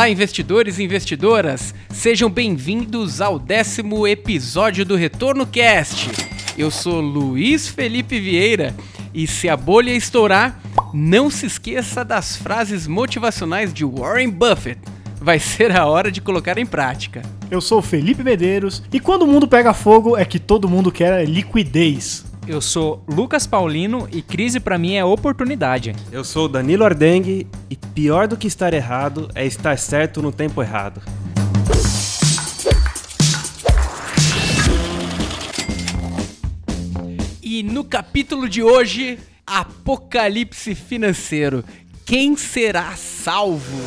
[0.00, 1.74] Olá, investidores e investidoras!
[1.90, 6.08] Sejam bem-vindos ao décimo episódio do Retorno Cast.
[6.56, 8.74] Eu sou Luiz Felipe Vieira
[9.12, 10.58] e se a bolha estourar,
[10.94, 14.80] não se esqueça das frases motivacionais de Warren Buffett.
[15.20, 17.20] Vai ser a hora de colocar em prática.
[17.50, 21.28] Eu sou Felipe Medeiros e quando o mundo pega fogo é que todo mundo quer
[21.28, 22.29] liquidez.
[22.50, 25.94] Eu sou Lucas Paulino e crise para mim é oportunidade.
[26.10, 30.60] Eu sou Danilo Ardengue e pior do que estar errado é estar certo no tempo
[30.60, 31.00] errado.
[37.40, 41.64] E no capítulo de hoje, Apocalipse Financeiro.
[42.04, 43.78] Quem será salvo?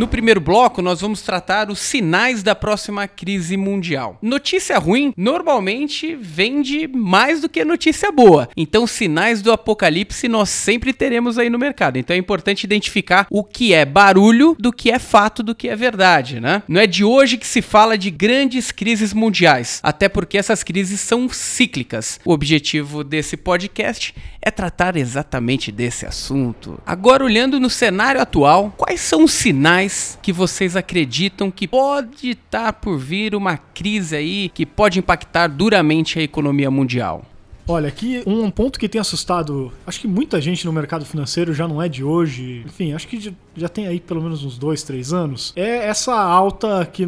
[0.00, 4.16] No primeiro bloco, nós vamos tratar os sinais da próxima crise mundial.
[4.22, 8.48] Notícia ruim normalmente vende mais do que notícia boa.
[8.56, 11.98] Então, sinais do apocalipse nós sempre teremos aí no mercado.
[11.98, 15.76] Então, é importante identificar o que é barulho do que é fato, do que é
[15.76, 16.62] verdade, né?
[16.66, 20.98] Não é de hoje que se fala de grandes crises mundiais, até porque essas crises
[20.98, 22.18] são cíclicas.
[22.24, 26.80] O objetivo desse podcast é tratar exatamente desse assunto.
[26.86, 29.89] Agora, olhando no cenário atual, quais são os sinais
[30.22, 36.18] que vocês acreditam que pode estar por vir uma crise aí que pode impactar duramente
[36.18, 37.24] a economia mundial?
[37.70, 41.68] Olha, aqui um ponto que tem assustado, acho que muita gente no mercado financeiro já
[41.68, 45.12] não é de hoje, enfim, acho que já tem aí pelo menos uns dois, três
[45.12, 47.06] anos, é essa alta que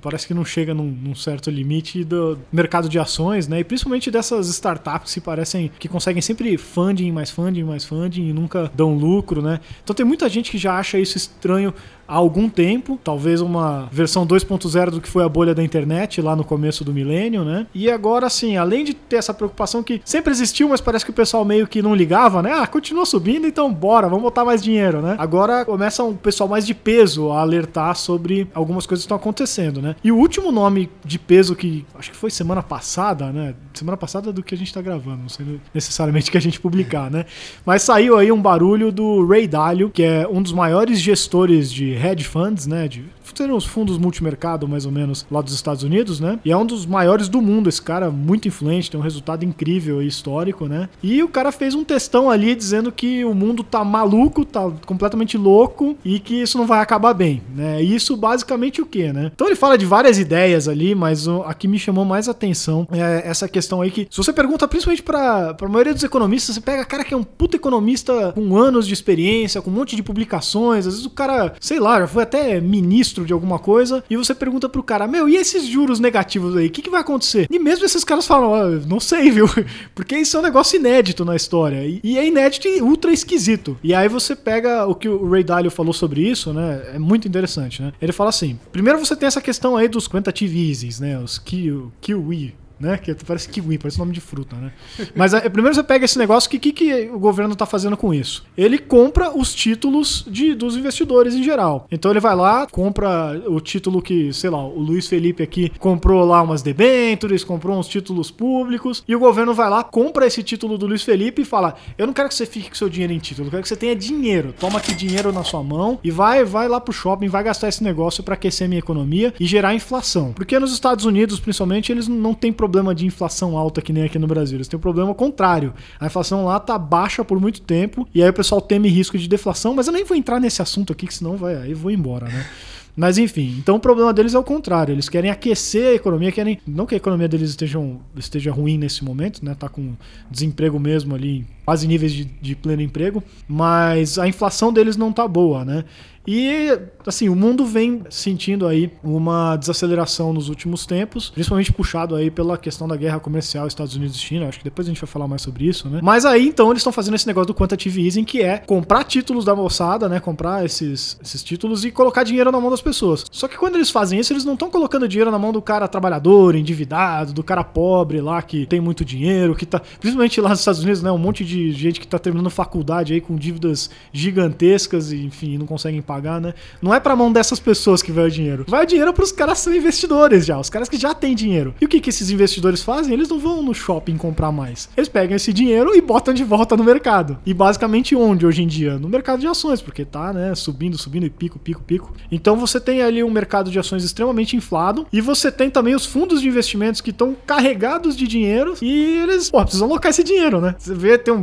[0.00, 3.58] parece que não chega num, num, certo limite do mercado de ações, né?
[3.58, 8.32] E principalmente dessas startups que parecem que conseguem sempre funding, mais funding, mais funding e
[8.32, 9.58] nunca dão lucro, né?
[9.82, 11.74] Então tem muita gente que já acha isso estranho
[12.06, 16.36] há algum tempo, talvez uma versão 2.0 do que foi a bolha da internet lá
[16.36, 17.66] no começo do milênio, né?
[17.74, 21.14] E agora, assim, além de ter essa preocupação que sempre existiu, mas parece que o
[21.14, 22.52] pessoal meio que não ligava, né?
[22.52, 25.16] Ah, continua subindo, então bora, vamos botar mais dinheiro, né?
[25.18, 29.82] Agora começa um pessoal mais de peso a alertar sobre algumas coisas que estão acontecendo,
[29.82, 29.96] né?
[30.02, 33.54] E o último nome de peso que acho que foi semana passada, né?
[33.74, 37.10] Semana passada do que a gente tá gravando, não sei necessariamente que a gente publicar,
[37.10, 37.26] né?
[37.64, 41.95] Mas saiu aí um barulho do Ray Dalio, que é um dos maiores gestores de
[41.96, 42.88] hedge funds, né?
[42.88, 46.38] De seriam os fundos multimercado, mais ou menos, lá dos Estados Unidos, né?
[46.44, 50.02] E é um dos maiores do mundo, esse cara muito influente, tem um resultado incrível
[50.02, 50.88] e histórico, né?
[51.02, 55.36] E o cara fez um textão ali dizendo que o mundo tá maluco, tá completamente
[55.36, 57.82] louco e que isso não vai acabar bem, né?
[57.82, 59.30] E isso basicamente o que, né?
[59.34, 63.28] Então ele fala de várias ideias ali, mas a que me chamou mais atenção é
[63.28, 66.84] essa questão aí que, se você pergunta principalmente pra, pra maioria dos economistas, você pega
[66.84, 70.86] cara que é um puta economista com anos de experiência, com um monte de publicações,
[70.86, 74.34] às vezes o cara, sei lá, já foi até ministro de alguma coisa, e você
[74.34, 77.46] pergunta pro cara, meu, e esses juros negativos aí, o que, que vai acontecer?
[77.50, 79.46] E mesmo esses caras falam, oh, não sei, viu?
[79.94, 81.84] Porque isso é um negócio inédito na história.
[82.02, 83.78] E, é inédito e ultra esquisito.
[83.82, 86.82] E aí você pega o que o Ray Dalio falou sobre isso, né?
[86.94, 87.92] É muito interessante, né?
[88.00, 91.18] Ele fala assim: primeiro você tem essa questão aí dos quantitative easings, né?
[91.18, 92.98] Os QE, né?
[92.98, 94.72] Que parece kiwi, parece nome de fruta, né?
[95.14, 97.96] Mas é, primeiro você pega esse negócio, o que, que, que, o governo está fazendo
[97.96, 98.44] com isso?
[98.56, 101.86] Ele compra os títulos de, dos investidores em geral.
[101.90, 106.24] Então ele vai lá, compra o título que, sei lá, o Luiz Felipe aqui comprou
[106.24, 110.76] lá umas debêntures, comprou uns títulos públicos, e o governo vai lá, compra esse título
[110.76, 113.18] do Luiz Felipe e fala: Eu não quero que você fique com seu dinheiro em
[113.18, 114.54] título, eu quero que você tenha dinheiro.
[114.58, 117.82] Toma aqui dinheiro na sua mão e vai, vai lá pro shopping, vai gastar esse
[117.82, 120.32] negócio para aquecer minha economia e gerar inflação.
[120.32, 124.02] Porque nos Estados Unidos, principalmente, eles não têm problema problema de inflação alta que nem
[124.02, 124.56] aqui no Brasil.
[124.56, 125.72] Eles têm um problema contrário.
[126.00, 129.28] A inflação lá tá baixa por muito tempo e aí o pessoal teme risco de
[129.28, 132.26] deflação, mas eu nem vou entrar nesse assunto aqui, que senão vai, aí vou embora,
[132.26, 132.46] né?
[132.96, 134.90] Mas enfim, então o problema deles é o contrário.
[134.90, 136.58] Eles querem aquecer a economia, querem.
[136.66, 137.78] Não que a economia deles esteja,
[138.16, 139.54] esteja ruim nesse momento, né?
[139.54, 139.92] Tá com
[140.30, 145.28] desemprego mesmo ali, quase níveis de, de pleno emprego, mas a inflação deles não tá
[145.28, 145.84] boa, né?
[146.26, 146.76] E,
[147.06, 152.58] assim, o mundo vem sentindo aí uma desaceleração nos últimos tempos, principalmente puxado aí pela
[152.58, 154.48] questão da guerra comercial Estados Unidos e China.
[154.48, 156.00] Acho que depois a gente vai falar mais sobre isso, né?
[156.02, 159.44] Mas aí, então, eles estão fazendo esse negócio do quantitative easing, que é comprar títulos
[159.44, 160.18] da moçada, né?
[160.18, 163.24] Comprar esses, esses títulos e colocar dinheiro na mão das pessoas.
[163.30, 165.86] Só que quando eles fazem isso, eles não estão colocando dinheiro na mão do cara
[165.86, 169.80] trabalhador, endividado, do cara pobre lá que tem muito dinheiro, que tá.
[170.00, 171.12] Principalmente lá nos Estados Unidos, né?
[171.12, 175.66] Um monte de gente que tá terminando faculdade aí com dívidas gigantescas e, enfim, não
[175.66, 176.54] conseguem pagar pagar, né?
[176.80, 178.64] Não é pra mão dessas pessoas que vai o dinheiro.
[178.66, 181.74] Vai o dinheiro pros caras que são investidores já, os caras que já têm dinheiro.
[181.80, 183.12] E o que, que esses investidores fazem?
[183.12, 184.88] Eles não vão no shopping comprar mais.
[184.96, 187.38] Eles pegam esse dinheiro e botam de volta no mercado.
[187.44, 188.98] E basicamente onde hoje em dia?
[188.98, 192.14] No mercado de ações, porque tá, né, subindo, subindo e pico, pico, pico.
[192.30, 196.06] Então você tem ali um mercado de ações extremamente inflado e você tem também os
[196.06, 200.60] fundos de investimentos que estão carregados de dinheiro e eles, pô, precisam alocar esse dinheiro,
[200.60, 200.74] né?
[200.78, 201.42] Você vê, tem um.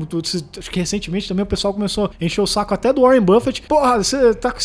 [0.57, 3.61] Acho que recentemente também o pessoal começou a encher o saco até do Warren Buffett.
[3.63, 4.59] Porra, você tá com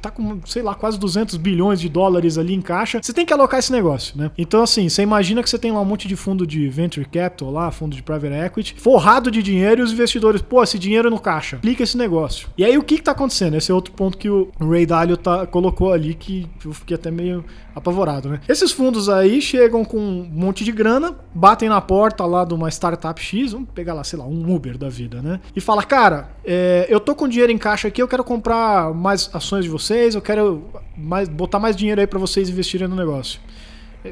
[0.00, 3.00] tá com, sei lá, quase 200 bilhões de dólares ali em caixa.
[3.02, 4.30] Você tem que alocar esse negócio, né?
[4.36, 7.50] Então, assim, você imagina que você tem lá um monte de fundo de venture capital
[7.50, 11.18] lá, fundo de private equity, forrado de dinheiro e os investidores, pô, esse dinheiro no
[11.18, 11.56] caixa.
[11.56, 12.48] Aplica esse negócio.
[12.56, 13.56] E aí o que que tá acontecendo?
[13.56, 17.10] Esse é outro ponto que o Ray Dalio tá, colocou ali que eu fiquei até
[17.10, 17.44] meio
[17.74, 18.40] apavorado, né?
[18.48, 22.68] Esses fundos aí chegam com um monte de grana, batem na porta lá de uma
[22.68, 25.40] startup X, vamos pegar lá, sei lá, um Uber da vida, né?
[25.54, 29.30] E fala, cara, é, eu tô com dinheiro em caixa aqui, eu quero comprar mais
[29.32, 30.64] ações de vocês, eu quero
[30.96, 33.40] mais, botar mais dinheiro aí para vocês investirem no negócio.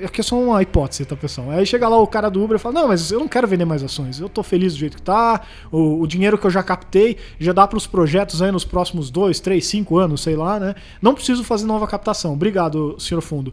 [0.04, 1.50] Aqui é só uma hipótese, tá, pessoal?
[1.50, 3.64] Aí chega lá o cara do Uber e fala: Não, mas eu não quero vender
[3.64, 4.20] mais ações.
[4.20, 5.40] Eu tô feliz do jeito que tá.
[5.72, 9.10] O, o dinheiro que eu já captei já dá para os projetos aí nos próximos
[9.10, 10.74] dois, três, cinco anos, sei lá, né?
[11.00, 12.34] Não preciso fazer nova captação.
[12.34, 13.52] Obrigado, senhor fundo.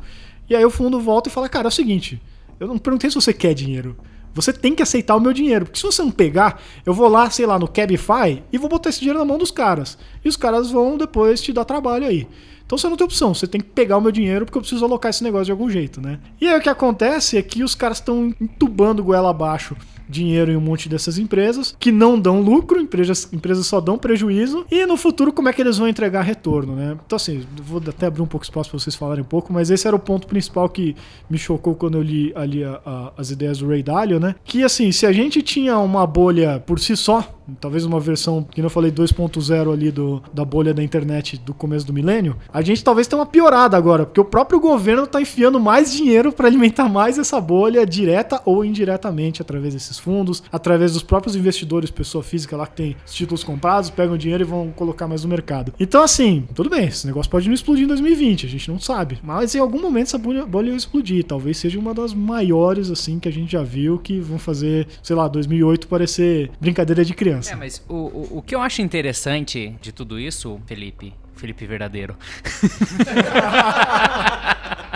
[0.50, 2.22] E aí o fundo volta e fala: Cara, é o seguinte,
[2.60, 3.96] eu não perguntei se você quer dinheiro.
[4.36, 5.66] Você tem que aceitar o meu dinheiro.
[5.66, 8.90] Porque se você não pegar, eu vou lá, sei lá, no Cabify e vou botar
[8.90, 9.98] esse dinheiro na mão dos caras.
[10.24, 12.28] E os caras vão depois te dar trabalho aí.
[12.66, 14.84] Então você não tem opção, você tem que pegar o meu dinheiro porque eu preciso
[14.84, 16.20] alocar esse negócio de algum jeito, né?
[16.42, 19.76] E aí o que acontece é que os caras estão entubando goela abaixo
[20.08, 24.66] dinheiro em um monte dessas empresas que não dão lucro, empresas, empresas só dão prejuízo,
[24.70, 26.98] e no futuro como é que eles vão entregar retorno, né?
[27.06, 29.88] Então assim, vou até abrir um pouco espaço para vocês falarem um pouco, mas esse
[29.88, 30.96] era o ponto principal que
[31.30, 34.36] me chocou quando eu li ali a, a, as ideias do Ray Dalio, né?
[34.44, 38.62] Que assim, se a gente tinha uma bolha por si só, talvez uma versão, que
[38.62, 42.84] eu falei 2.0 ali do, da bolha da internet do começo do milênio, a gente
[42.84, 46.90] talvez tenha uma piorada agora, porque o próprio governo tá enfiando mais dinheiro para alimentar
[46.90, 52.24] mais essa bolha direta ou indiretamente através desses desses fundos, através dos próprios investidores, pessoa
[52.24, 55.74] física lá que tem os títulos comprados, pegam dinheiro e vão colocar mais no mercado.
[55.80, 59.20] Então, assim, tudo bem, esse negócio pode não explodir em 2020, a gente não sabe.
[59.24, 61.24] Mas em algum momento essa bolha, bolha vai explodir.
[61.24, 65.16] Talvez seja uma das maiores, assim, que a gente já viu que vão fazer, sei
[65.16, 67.54] lá, 2008 parecer brincadeira de criança.
[67.54, 72.16] É, mas o, o, o que eu acho interessante de tudo isso, Felipe, Felipe Verdadeiro.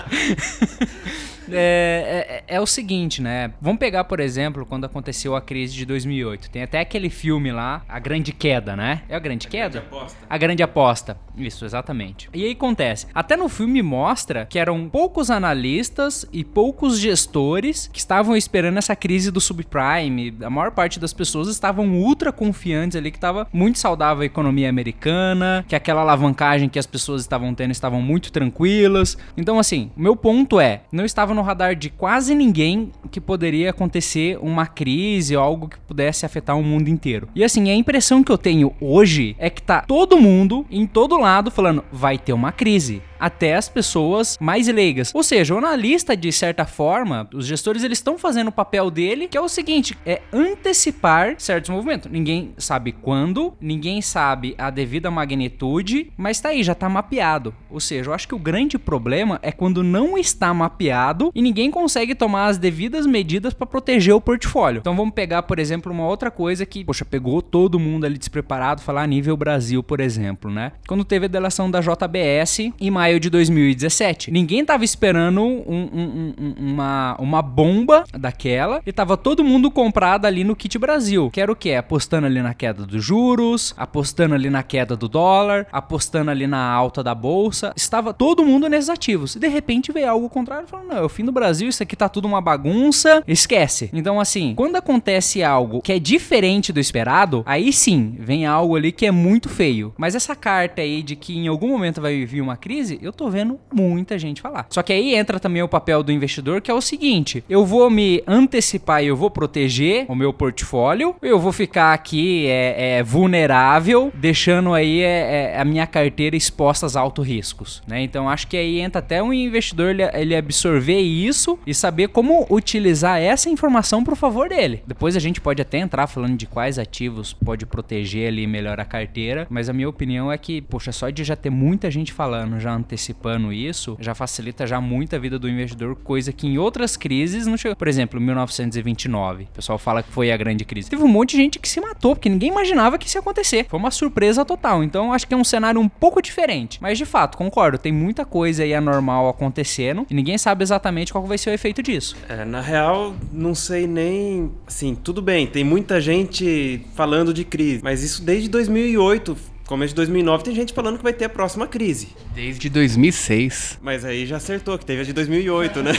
[1.56, 3.52] É, é, é, o seguinte, né?
[3.62, 6.50] Vamos pegar, por exemplo, quando aconteceu a crise de 2008.
[6.50, 9.04] Tem até aquele filme lá, A Grande Queda, né?
[9.10, 9.80] É a Grande a Queda?
[9.80, 10.18] Grande aposta.
[10.30, 11.18] A Grande Aposta.
[11.38, 12.30] Isso, exatamente.
[12.34, 13.08] E aí acontece.
[13.14, 18.96] Até no filme mostra que eram poucos analistas e poucos gestores que estavam esperando essa
[18.96, 20.36] crise do subprime.
[20.42, 24.70] A maior parte das pessoas estavam ultra confiantes ali que estava muito saudável a economia
[24.70, 29.18] americana, que aquela alavancagem que as pessoas estavam tendo estavam muito tranquilas.
[29.38, 33.70] Então, assim, o meu ponto é, não estava no radar de quase ninguém que poderia
[33.70, 37.30] acontecer uma crise ou algo que pudesse afetar o mundo inteiro.
[37.34, 41.18] E assim, a impressão que eu tenho hoje é que tá todo mundo em todo
[41.18, 45.14] lado falando vai ter uma crise até as pessoas mais leigas.
[45.14, 49.28] Ou seja, o analista, de certa forma, os gestores eles estão fazendo o papel dele,
[49.28, 52.12] que é o seguinte: é antecipar certos movimentos.
[52.12, 57.54] Ninguém sabe quando, ninguém sabe a devida magnitude, mas tá aí, já tá mapeado.
[57.70, 61.70] Ou seja, eu acho que o grande problema é quando não está mapeado e ninguém
[61.70, 64.80] consegue tomar as devidas medidas para proteger o portfólio.
[64.80, 68.82] Então vamos pegar, por exemplo, uma outra coisa que, poxa, pegou todo mundo ali despreparado,
[68.82, 70.72] falar a nível Brasil, por exemplo, né?
[70.88, 74.32] Quando teve a delação da JBS em maio maio de 2017.
[74.32, 80.26] Ninguém tava esperando um, um, um, uma, uma bomba daquela e tava todo mundo comprado
[80.26, 81.30] ali no Kit Brasil.
[81.32, 81.74] Que era o quê?
[81.74, 86.64] Apostando ali na queda dos juros, apostando ali na queda do dólar, apostando ali na
[86.64, 87.74] alta da bolsa.
[87.76, 89.36] Estava todo mundo nesses ativos.
[89.36, 91.96] E de repente veio algo contrário falou: não, é o fim do Brasil, isso aqui
[91.96, 93.24] tá tudo uma bagunça.
[93.28, 93.90] Esquece.
[93.92, 98.92] Então, assim, quando acontece algo que é diferente do esperado, aí sim vem algo ali
[98.92, 99.94] que é muito feio.
[99.98, 103.30] Mas essa carta aí de que em algum momento vai vir uma crise, eu tô
[103.30, 104.68] vendo muita gente falar.
[104.70, 107.90] Só que aí entra também o papel do investidor, que é o seguinte: eu vou
[107.90, 113.04] me antecipar e eu vou proteger o meu portfólio, eu vou ficar aqui é, é
[113.04, 118.02] vulnerável, deixando aí é, é, a minha carteira exposta a altos riscos, né?
[118.02, 122.46] Então acho que aí entra até um investidor ele, ele absorver isso e saber como
[122.50, 124.84] utilizar essa informação pro favor dele.
[124.86, 128.86] Depois a gente pode até entrar falando de quais ativos pode proteger ali melhor a
[128.86, 132.60] carteira, mas a minha opinião é que, poxa, só de já ter muita gente falando,
[132.60, 136.98] já antecipando isso, já facilita já muito a vida do investidor, coisa que em outras
[136.98, 137.76] crises não chegou.
[137.76, 140.90] Por exemplo, 1929, o pessoal fala que foi a grande crise.
[140.90, 143.68] Teve um monte de gente que se matou, porque ninguém imaginava que isso ia acontecer.
[143.70, 144.84] Foi uma surpresa total.
[144.84, 146.80] Então, acho que é um cenário um pouco diferente.
[146.82, 151.24] Mas, de fato, concordo, tem muita coisa aí anormal acontecendo e ninguém sabe exatamente qual
[151.26, 152.16] vai ser o efeito disso.
[152.28, 154.52] É, na real, não sei nem.
[154.66, 159.38] Assim, tudo bem, tem muita gente falando de crise, mas isso desde 2008
[159.70, 162.08] começo de 2009 tem gente falando que vai ter a próxima crise.
[162.34, 163.78] Desde 2006.
[163.80, 165.92] Mas aí já acertou, que teve a de 2008, né?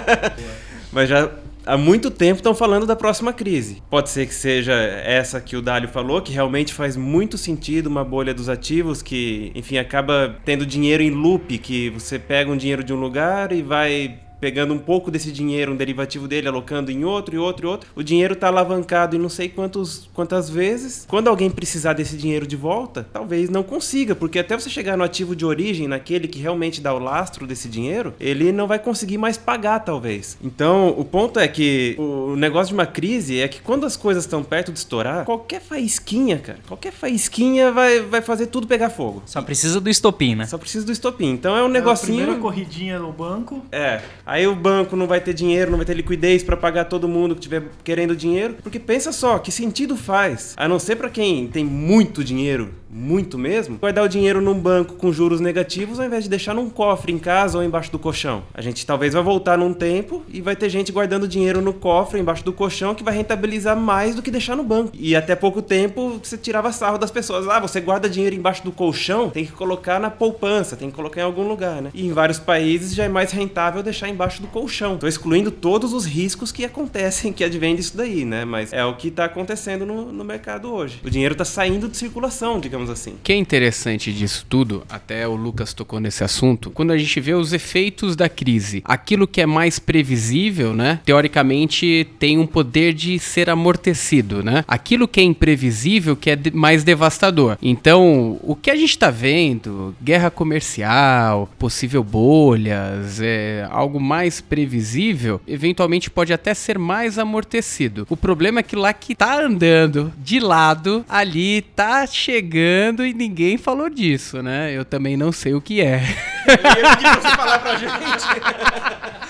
[0.92, 1.30] Mas já
[1.64, 3.82] há muito tempo estão falando da próxima crise.
[3.88, 8.04] Pode ser que seja essa que o Dálio falou, que realmente faz muito sentido uma
[8.04, 12.84] bolha dos ativos que, enfim, acaba tendo dinheiro em loop, que você pega um dinheiro
[12.84, 17.04] de um lugar e vai pegando um pouco desse dinheiro, um derivativo dele, alocando em
[17.04, 17.88] outro e outro e outro.
[17.94, 21.06] O dinheiro está alavancado em não sei quantos, quantas vezes.
[21.08, 25.04] Quando alguém precisar desse dinheiro de volta, talvez não consiga, porque até você chegar no
[25.04, 29.16] ativo de origem, naquele que realmente dá o lastro desse dinheiro, ele não vai conseguir
[29.16, 30.36] mais pagar, talvez.
[30.42, 34.24] Então, o ponto é que o negócio de uma crise é que quando as coisas
[34.24, 39.22] estão perto de estourar, qualquer faísquinha, cara, qualquer faísquinha vai, vai fazer tudo pegar fogo.
[39.24, 40.46] Só precisa do estopim, né?
[40.46, 41.30] Só precisa do estopim.
[41.30, 42.18] Então é um negocinho.
[42.18, 43.64] É a primeira corridinha no banco.
[43.70, 44.02] É.
[44.32, 47.34] Aí o banco não vai ter dinheiro, não vai ter liquidez para pagar todo mundo
[47.34, 48.56] que estiver querendo dinheiro.
[48.62, 50.54] Porque pensa só, que sentido faz?
[50.56, 54.58] A não ser para quem tem muito dinheiro, muito mesmo, vai dar o dinheiro num
[54.58, 57.98] banco com juros negativos ao invés de deixar num cofre em casa ou embaixo do
[57.98, 58.42] colchão.
[58.52, 62.20] A gente talvez vai voltar num tempo e vai ter gente guardando dinheiro no cofre
[62.20, 64.92] embaixo do colchão que vai rentabilizar mais do que deixar no banco.
[64.92, 67.48] E até pouco tempo você tirava sarro das pessoas.
[67.48, 71.22] Ah, você guarda dinheiro embaixo do colchão, tem que colocar na poupança, tem que colocar
[71.22, 71.90] em algum lugar, né?
[71.94, 74.98] E em vários países já é mais rentável deixar embaixo do colchão.
[74.98, 78.44] Tô excluindo todos os riscos que acontecem, que advêm disso daí, né?
[78.44, 81.00] Mas é o que tá acontecendo no, no mercado hoje.
[81.04, 83.12] O dinheiro tá saindo de circulação, digamos assim.
[83.12, 87.20] O que é interessante disso tudo, até o Lucas tocou nesse assunto, quando a gente
[87.20, 91.00] vê os efeitos da crise, aquilo que é mais previsível, né?
[91.04, 94.64] Teoricamente tem um poder de ser amortecido, né?
[94.66, 97.56] Aquilo que é imprevisível que é mais devastador.
[97.62, 105.40] Então, o que a gente tá vendo, guerra comercial, possível bolhas, é, algo mais previsível,
[105.46, 108.06] eventualmente pode até ser mais amortecido.
[108.08, 112.71] O problema é que lá que tá andando de lado, ali tá chegando
[113.04, 114.72] e ninguém falou disso, né?
[114.72, 116.02] Eu também não sei o que é.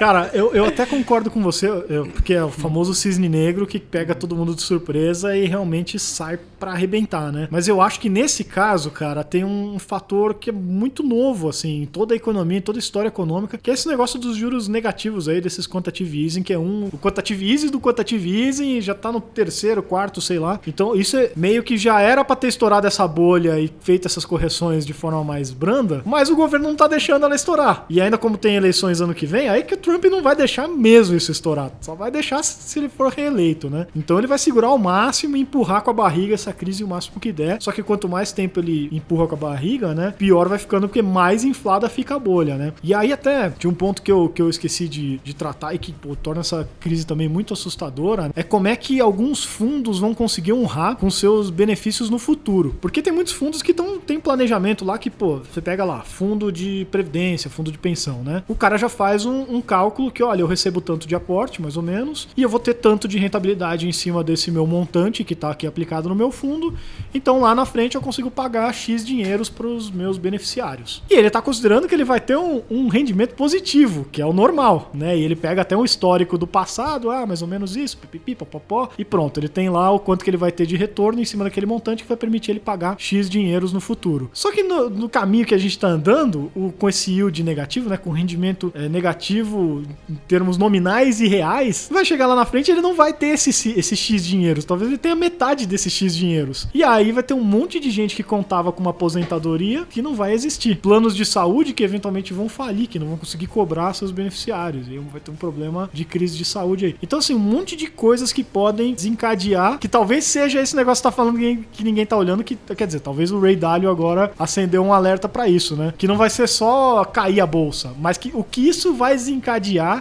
[0.00, 3.78] Cara, eu, eu até concordo com você, eu- porque é o famoso cisne negro que
[3.78, 7.48] pega todo mundo de surpresa e realmente sai pra arrebentar, né?
[7.50, 11.82] Mas eu acho que nesse caso, cara, tem um fator que é muito novo, assim,
[11.82, 14.68] em toda a economia, em toda a história econômica, que é esse negócio dos juros
[14.68, 16.88] negativos aí, desses quantitative easing, que é um.
[16.90, 20.58] O quantitative easing do quantitative easing e já tá no terceiro, quarto, sei lá.
[20.66, 24.24] Então isso é meio que já era pra ter estourado essa bolha e feito essas
[24.24, 27.84] correções de forma mais branda, mas o governo não tá deixando ela estourar.
[27.90, 30.68] E ainda como tem eleições ano que vem, aí que o Trump não vai deixar
[30.68, 31.72] mesmo isso estourar.
[31.80, 33.86] Só vai deixar se ele for reeleito, né?
[33.94, 37.18] Então ele vai segurar ao máximo e empurrar com a barriga essa crise o máximo
[37.18, 37.60] que der.
[37.60, 40.14] Só que quanto mais tempo ele empurra com a barriga, né?
[40.16, 42.72] Pior vai ficando porque mais inflada fica a bolha, né?
[42.82, 45.78] E aí até tinha um ponto que eu, que eu esqueci de, de tratar e
[45.78, 50.14] que pô, torna essa crise também muito assustadora, é como é que alguns fundos vão
[50.14, 52.76] conseguir honrar com seus benefícios no futuro.
[52.80, 56.52] Porque tem muitos fundos que tão, tem planejamento lá que, pô, você pega lá, fundo
[56.52, 58.42] de previdência, fundo de pensão, né?
[58.46, 61.74] O cara já faz um, um cálculo que, olha, eu recebo tanto de aporte, mais
[61.74, 65.34] ou menos, e eu vou ter tanto de rentabilidade em cima desse meu montante que
[65.34, 66.74] tá aqui aplicado no meu fundo,
[67.14, 71.02] então lá na frente eu consigo pagar X dinheiros para os meus beneficiários.
[71.10, 74.34] E ele tá considerando que ele vai ter um, um rendimento positivo, que é o
[74.34, 75.16] normal, né?
[75.16, 78.90] E ele pega até um histórico do passado, ah, mais ou menos isso, pipipi, popopó,
[78.98, 81.44] e pronto, ele tem lá o quanto que ele vai ter de retorno em cima
[81.44, 84.28] daquele montante que vai permitir ele pagar X dinheiros no futuro.
[84.34, 87.88] Só que no, no caminho que a gente tá andando, o- com esse yield negativo,
[87.88, 89.59] né, com rendimento é, negativo
[90.08, 93.50] em termos nominais e reais, vai chegar lá na frente ele não vai ter esse,
[93.78, 96.68] esse X dinheiros, talvez ele tenha metade desses X dinheiros.
[96.74, 100.14] E aí vai ter um monte de gente que contava com uma aposentadoria que não
[100.14, 100.76] vai existir.
[100.76, 104.88] Planos de saúde que eventualmente vão falir, que não vão conseguir cobrar seus beneficiários.
[104.88, 106.96] E vai ter um problema de crise de saúde aí.
[107.02, 111.08] Então, assim, um monte de coisas que podem desencadear, que talvez seja esse negócio que
[111.08, 114.82] tá falando que ninguém, tá olhando, que quer dizer, talvez o Ray Dalio agora acendeu
[114.82, 115.92] um alerta pra isso, né?
[115.96, 119.49] Que não vai ser só cair a bolsa, mas que o que isso vai desencadear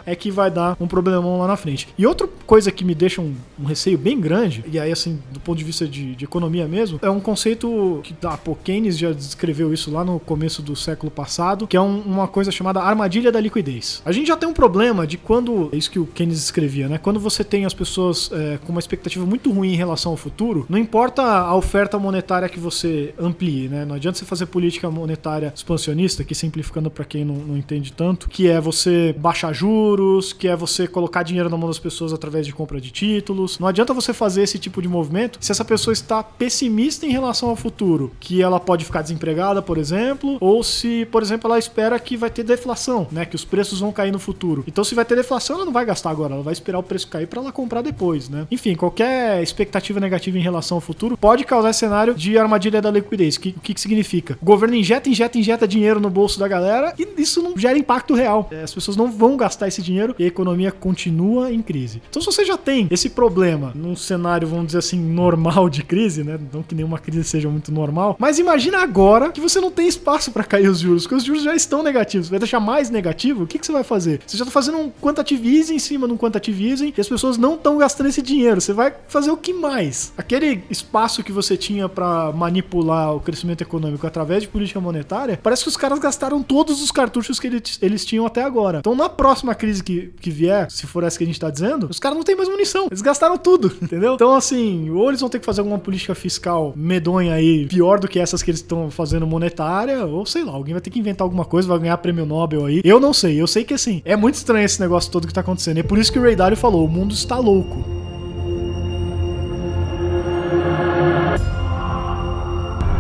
[0.06, 1.88] é que vai dar um problemão lá na frente.
[1.98, 5.40] E outra coisa que me deixa um, um receio bem grande, e aí assim, do
[5.40, 9.12] ponto de vista de, de economia mesmo, é um conceito que ah, pô, Keynes já
[9.12, 13.32] descreveu isso lá no começo do século passado, que é um, uma coisa chamada armadilha
[13.32, 14.02] da liquidez.
[14.06, 16.98] A gente já tem um problema de quando, é isso que o Keynes escrevia, né?
[16.98, 20.66] Quando você tem as pessoas é, com uma expectativa muito ruim em relação ao futuro,
[20.70, 23.86] não importa a oferta monetária que você amplie, né?
[23.86, 28.30] Não adianta você fazer política monetária expansionista, que simplificando para quem não, não entende tanto,
[28.30, 32.46] que é você baixar juros, que é você colocar dinheiro na mão das pessoas através
[32.46, 33.58] de compra de títulos.
[33.60, 37.50] Não adianta você fazer esse tipo de movimento se essa pessoa está pessimista em relação
[37.50, 42.00] ao futuro, que ela pode ficar desempregada, por exemplo, ou se, por exemplo, ela espera
[42.00, 43.26] que vai ter deflação, né?
[43.26, 44.64] Que os preços vão cair no futuro.
[44.68, 47.08] Então, se vai ter deflação, ela não vai gastar agora, ela vai esperar o preço
[47.08, 48.48] cair para ela comprar depois, né?
[48.52, 53.36] Enfim, qualquer expectativa negativa em relação ao futuro pode causar cenário de armadilha da liquidez.
[53.36, 54.38] O que, que, que significa?
[54.42, 58.14] O governo injeta, injeta, injeta dinheiro no bolso da galera e isso não gera impacto
[58.14, 58.48] real.
[58.52, 62.02] É, as pessoas não vão gastar esse dinheiro e a economia continua em crise.
[62.10, 66.24] Então, se você já tem esse problema num cenário, vamos dizer assim, normal de crise,
[66.24, 66.40] né?
[66.54, 70.32] Não que nenhuma crise seja muito normal, mas imagina agora que você não tem espaço
[70.32, 72.30] para cair os juros, porque os juros já estão negativos.
[72.30, 73.44] Vai deixar mais negativo?
[73.44, 74.22] O que, que você vai fazer?
[74.26, 77.08] Você já tá fazendo um quantitative easing em cima de um quantitative easing e as
[77.08, 78.62] pessoas não estão gastando esse dinheiro.
[78.62, 80.14] Você vai fazer o que mais?
[80.18, 85.64] Aquele espaço que você tinha para manipular o crescimento econômico através de política monetária, parece
[85.64, 88.80] que os caras gastaram todos os cartuchos que eles, eles tinham até agora.
[88.80, 91.88] Então, na próxima crise que, que vier, se for essa que a gente tá dizendo,
[91.90, 92.88] os caras não têm mais munição.
[92.88, 94.14] Eles gastaram tudo, entendeu?
[94.14, 98.08] Então, assim, ou eles vão ter que fazer alguma política fiscal medonha aí, pior do
[98.08, 101.26] que essas que eles estão fazendo monetária, ou sei lá, alguém vai ter que inventar
[101.26, 102.82] alguma coisa, vai ganhar prêmio Nobel aí.
[102.84, 105.42] Eu não sei, eu sei que assim, é muito estranho esse negócio todo que tá
[105.42, 105.80] acontecendo.
[105.80, 107.84] É por isso que o Ray Dalio falou: o mundo está louco.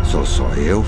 [0.04, 0.84] Sou só eu?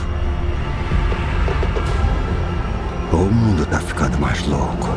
[3.22, 4.90] O mundo tá ficando mais louco?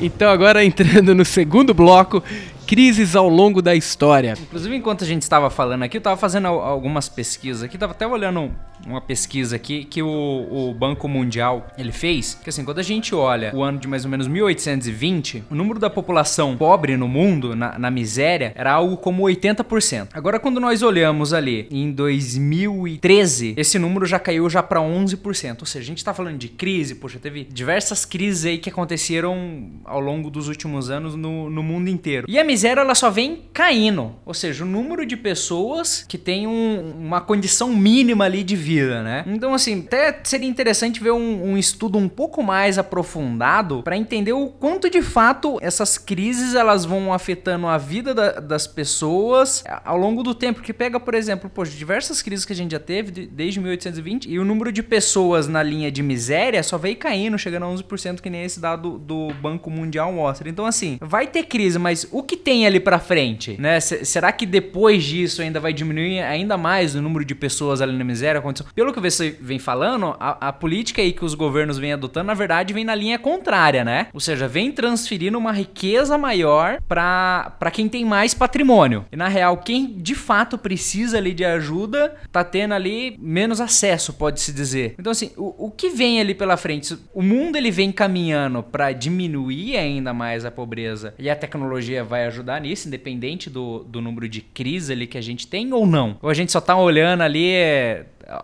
[0.00, 2.22] Então, agora entrando no segundo bloco,
[2.66, 4.34] crises ao longo da história.
[4.40, 8.06] Inclusive, enquanto a gente estava falando aqui, eu estava fazendo algumas pesquisas aqui, estava até
[8.06, 8.50] olhando
[8.86, 10.08] uma pesquisa aqui que o,
[10.50, 14.04] o, Banco Mundial ele fez, que assim, quando a gente olha o ano de mais
[14.04, 18.96] ou menos 1820, o número da população pobre no mundo, na, na miséria, era algo
[18.96, 20.08] como 80%.
[20.12, 25.60] Agora, quando nós olhamos ali em 2013, esse número já caiu já para 11%.
[25.60, 29.70] Ou seja, a gente está falando de crise, poxa, teve diversas crises aí que aconteceram
[29.84, 32.26] ao longo dos últimos anos no, no mundo inteiro.
[32.28, 34.14] E a miséria, ela só vem caindo.
[34.24, 38.71] Ou seja, o número de pessoas que tem um, uma condição mínima ali de vida
[38.72, 39.24] vida, né?
[39.26, 44.32] Então, assim, até seria interessante ver um, um estudo um pouco mais aprofundado para entender
[44.32, 49.96] o quanto de fato essas crises elas vão afetando a vida da, das pessoas ao
[49.96, 50.62] longo do tempo.
[50.62, 54.38] Que pega, por exemplo, poxa, diversas crises que a gente já teve desde 1820 e
[54.38, 58.30] o número de pessoas na linha de miséria só veio caindo, chegando a 11%, que
[58.30, 60.48] nem esse dado do Banco Mundial mostra.
[60.48, 63.80] Então, assim, vai ter crise, mas o que tem ali para frente, né?
[63.80, 68.04] Será que depois disso ainda vai diminuir ainda mais o número de pessoas ali na
[68.04, 68.40] miséria?
[68.74, 72.34] Pelo que você vem falando, a, a, política aí que os governos vêm adotando, na
[72.34, 74.08] verdade, vem na linha contrária, né?
[74.12, 79.04] Ou seja, vem transferindo uma riqueza maior para quem tem mais patrimônio.
[79.10, 84.12] E na real, quem de fato precisa ali de ajuda, tá tendo ali menos acesso,
[84.12, 84.94] pode-se dizer.
[84.98, 86.96] Então, assim, o, o que vem ali pela frente?
[87.14, 92.26] O mundo ele vem caminhando para diminuir ainda mais a pobreza e a tecnologia vai
[92.26, 96.16] ajudar nisso, independente do, do número de crise ali que a gente tem ou não.
[96.22, 97.52] Ou a gente só tá olhando ali.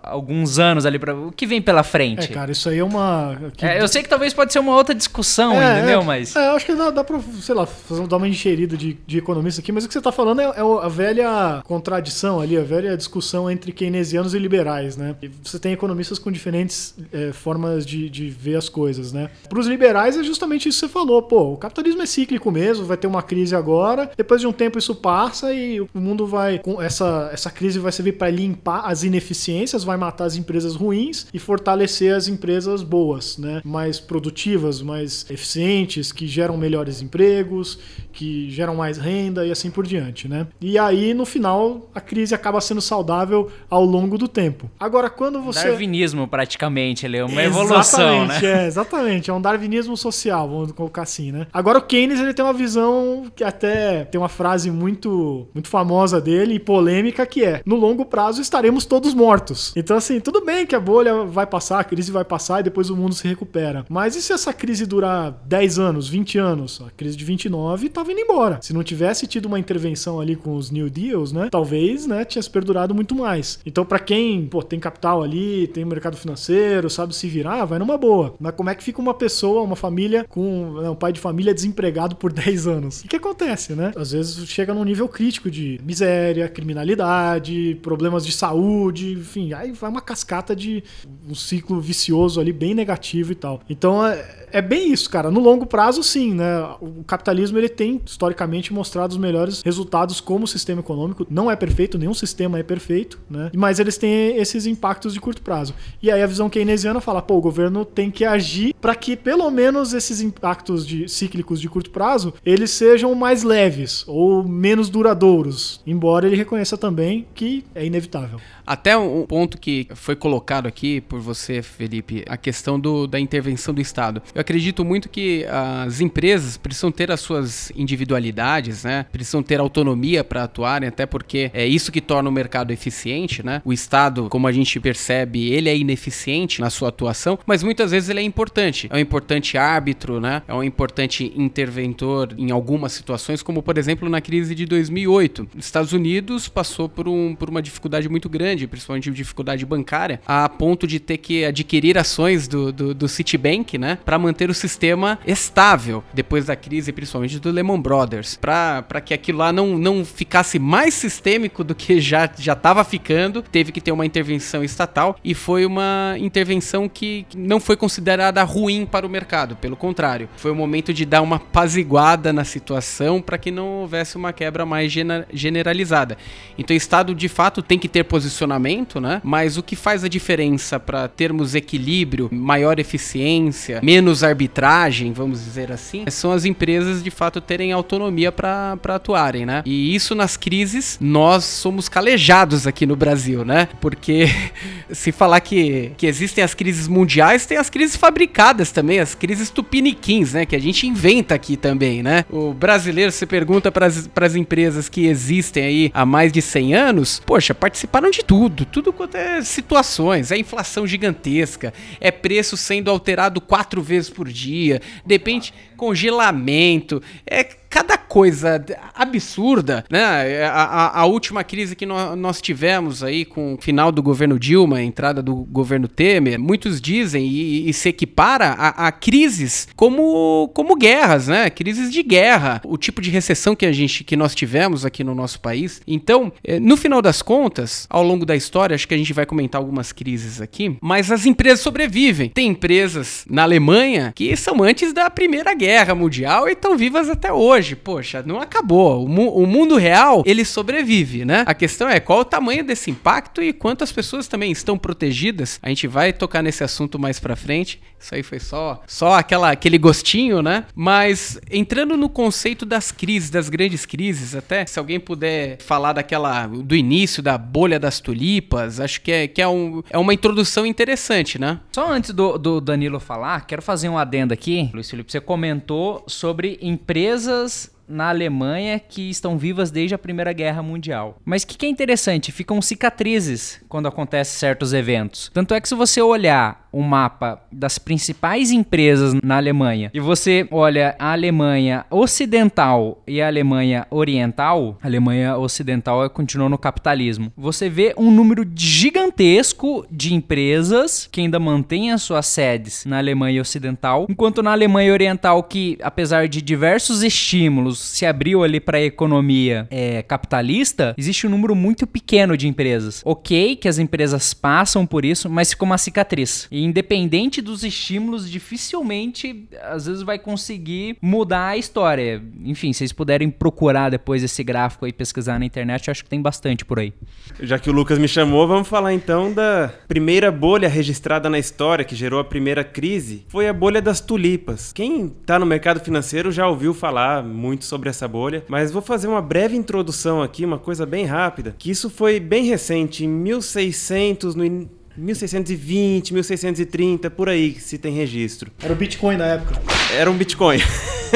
[0.03, 2.31] Alguns anos ali para o que vem pela frente.
[2.31, 3.37] É, cara, isso aí é uma.
[3.57, 3.65] Que...
[3.65, 6.01] É, eu sei que talvez pode ser uma outra discussão, é, entendeu?
[6.01, 6.35] É, mas.
[6.35, 9.19] É, eu acho que dá, dá pra, sei lá, fazer, dar uma encherida de, de
[9.19, 12.63] economista aqui, mas o que você tá falando é, é a velha contradição ali, a
[12.63, 15.15] velha discussão entre keynesianos e liberais, né?
[15.23, 19.31] E você tem economistas com diferentes é, formas de, de ver as coisas, né?
[19.49, 22.85] Para os liberais é justamente isso que você falou, pô, o capitalismo é cíclico mesmo,
[22.85, 26.59] vai ter uma crise agora, depois de um tempo isso passa e o mundo vai.
[26.59, 31.27] com Essa, essa crise vai servir para limpar as ineficiências vai matar as empresas ruins
[31.33, 33.61] e fortalecer as empresas boas, né?
[33.65, 37.79] Mais produtivas, mais eficientes, que geram melhores empregos,
[38.13, 40.47] que geram mais renda e assim por diante, né?
[40.61, 44.71] E aí no final a crise acaba sendo saudável ao longo do tempo.
[44.79, 48.65] Agora quando você darwinismo praticamente, ele é uma evolução, exatamente, né?
[48.65, 51.47] É, exatamente, é um darwinismo social, vamos colocar assim, né?
[51.53, 56.21] Agora o Keynes ele tem uma visão que até tem uma frase muito muito famosa
[56.21, 59.58] dele e polêmica que é: no longo prazo estaremos todos mortos.
[59.59, 59.73] Anos.
[59.77, 62.91] Então, assim, tudo bem que a bolha vai passar, a crise vai passar e depois
[62.91, 63.85] o mundo se recupera.
[63.89, 66.81] Mas e se essa crise durar 10 anos, 20 anos?
[66.87, 68.59] A crise de 29 tava indo embora.
[68.63, 71.49] Se não tivesse tido uma intervenção ali com os New Deals, né?
[71.51, 73.59] Talvez, né, tivesse perdurado muito mais.
[73.67, 77.99] Então, para quem, pô, tem capital ali, tem mercado financeiro, sabe se virar, vai numa
[77.99, 78.35] boa.
[78.39, 81.55] Mas como é que fica uma pessoa, uma família com né, um pai de família
[81.55, 83.01] desempregado por 10 anos?
[83.03, 83.93] O que acontece, né?
[83.97, 89.91] Às vezes chega num nível crítico de miséria, criminalidade, problemas de saúde, enfim, aí vai
[89.91, 90.83] uma cascata de
[91.29, 93.61] um ciclo vicioso ali bem negativo e tal.
[93.69, 95.31] Então é, é bem isso, cara.
[95.31, 96.63] No longo prazo, sim, né?
[96.81, 101.27] O capitalismo ele tem historicamente mostrado os melhores resultados como sistema econômico.
[101.31, 103.51] Não é perfeito, nenhum sistema é perfeito, né?
[103.55, 105.75] Mas eles têm esses impactos de curto prazo.
[106.03, 109.51] E aí a visão keynesiana fala, pô, o governo tem que agir para que pelo
[109.51, 115.81] menos esses impactos de cíclicos de curto prazo eles sejam mais leves ou menos duradouros,
[115.87, 118.41] embora ele reconheça também que é inevitável.
[118.67, 123.75] Até um ponto que foi colocado aqui por você, Felipe, a questão do, da intervenção
[123.75, 124.23] do Estado.
[124.35, 129.05] Eu acredito muito que as empresas precisam ter as suas individualidades, né?
[129.13, 133.61] Precisam ter autonomia para atuarem, até porque é isso que torna o mercado eficiente, né?
[133.65, 138.09] O Estado, como a gente percebe, ele é ineficiente na sua atuação, mas muitas vezes
[138.09, 138.89] ele é importante.
[138.91, 140.43] É um importante árbitro, né?
[140.49, 145.49] É um importante interventor em algumas situações, como por exemplo na crise de 2008.
[145.57, 150.49] Os Estados Unidos passou por, um, por uma dificuldade muito grande principalmente dificuldade bancária, a
[150.49, 155.19] ponto de ter que adquirir ações do, do, do Citibank, né, para manter o sistema
[155.27, 160.59] estável depois da crise, principalmente do Lehman Brothers, para que aquilo lá não, não ficasse
[160.59, 165.35] mais sistêmico do que já já estava ficando, teve que ter uma intervenção estatal e
[165.35, 170.55] foi uma intervenção que não foi considerada ruim para o mercado, pelo contrário, foi o
[170.55, 174.93] momento de dar uma paziguada na situação para que não houvesse uma quebra mais
[175.33, 176.17] generalizada.
[176.59, 180.09] Então, o Estado de fato tem que ter posicionamento funcionamento, Mas o que faz a
[180.09, 187.11] diferença para termos equilíbrio, maior eficiência, menos arbitragem, vamos dizer assim, são as empresas de
[187.11, 189.63] fato terem autonomia para atuarem, né?
[189.65, 193.69] E isso nas crises nós somos calejados aqui no Brasil, né?
[193.81, 194.27] Porque
[194.91, 199.51] se falar que, que existem as crises mundiais, tem as crises fabricadas também, as crises
[199.51, 200.45] tupiniquins, né?
[200.45, 202.25] Que a gente inventa aqui também, né?
[202.31, 207.23] O brasileiro, se pergunta para as empresas que existem aí há mais de 100 anos,
[207.25, 213.41] poxa, participaram de tudo, tudo quanto é situações, é inflação gigantesca, é preço sendo alterado
[213.41, 217.45] quatro vezes por dia, depende congelamento, é
[217.79, 220.43] cada coisa absurda, né?
[220.45, 224.37] A, a, a última crise que no, nós tivemos aí com o final do governo
[224.37, 229.69] Dilma, a entrada do governo Temer, muitos dizem e, e se equipara a, a, crises
[229.77, 231.49] como, como guerras, né?
[231.51, 235.15] Crises de guerra, o tipo de recessão que a gente que nós tivemos aqui no
[235.15, 235.81] nosso país.
[235.87, 239.25] Então, eh, no final das contas, ao longo da história, acho que a gente vai
[239.25, 242.31] comentar algumas crises aqui, mas as empresas sobrevivem.
[242.31, 247.33] Tem empresas na Alemanha que são antes da Primeira Guerra Mundial e estão vivas até
[247.33, 249.05] hoje hoje, poxa, não acabou.
[249.05, 251.45] O, mu o, mundo real, ele sobrevive, né?
[251.47, 255.59] A questão é qual o tamanho desse impacto e quantas pessoas também estão protegidas.
[255.63, 257.81] A gente vai tocar nesse assunto mais pra frente.
[258.01, 260.65] Isso aí foi só, só aquela, aquele gostinho, né?
[260.75, 266.47] Mas entrando no conceito das crises, das grandes crises, até se alguém puder falar daquela
[266.47, 270.65] do início da bolha das tulipas, acho que é, que é, um, é uma introdução
[270.65, 271.61] interessante, né?
[271.73, 274.71] Só antes do, do Danilo falar, quero fazer um adendo aqui.
[274.73, 277.78] Luiz Felipe, você comentou sobre empresas Adiós.
[277.89, 281.17] Na Alemanha que estão vivas desde a Primeira Guerra Mundial.
[281.25, 282.33] Mas o que, que, é interessante?
[282.33, 285.31] Ficam cicatrizes quando acontecem certos eventos.
[285.33, 290.47] Tanto é que se você olhar um mapa das principais empresas na Alemanha e você
[290.51, 297.33] olha a Alemanha Ocidental e a Alemanha Oriental, a Alemanha Ocidental continua no capitalismo.
[297.37, 303.41] Você vê um número gigantesco de empresas que ainda mantêm as suas sedes na Alemanha
[303.41, 308.83] Ocidental, enquanto na Alemanha Oriental, que apesar de diversos estímulos se abriu ali para a
[308.83, 313.03] economia é, capitalista, existe um número muito pequeno de empresas.
[313.05, 316.47] Ok, que as empresas passam por isso, mas ficou uma cicatriz.
[316.51, 322.23] E independente dos estímulos, dificilmente às vezes vai conseguir mudar a história.
[322.45, 326.21] Enfim, se vocês puderem procurar depois esse gráfico e pesquisar na internet, acho que tem
[326.21, 326.93] bastante por aí.
[327.41, 331.85] Já que o Lucas me chamou, vamos falar então da primeira bolha registrada na história
[331.85, 333.25] que gerou a primeira crise.
[333.29, 334.73] Foi a bolha das tulipas.
[334.73, 339.07] Quem está no mercado financeiro já ouviu falar muito sobre essa bolha, mas vou fazer
[339.07, 344.35] uma breve introdução aqui, uma coisa bem rápida, que isso foi bem recente, em 1600,
[344.35, 348.51] no 1620, 1630, por aí que se tem registro.
[348.63, 349.61] Era o Bitcoin da época.
[349.95, 350.59] Era um Bitcoin.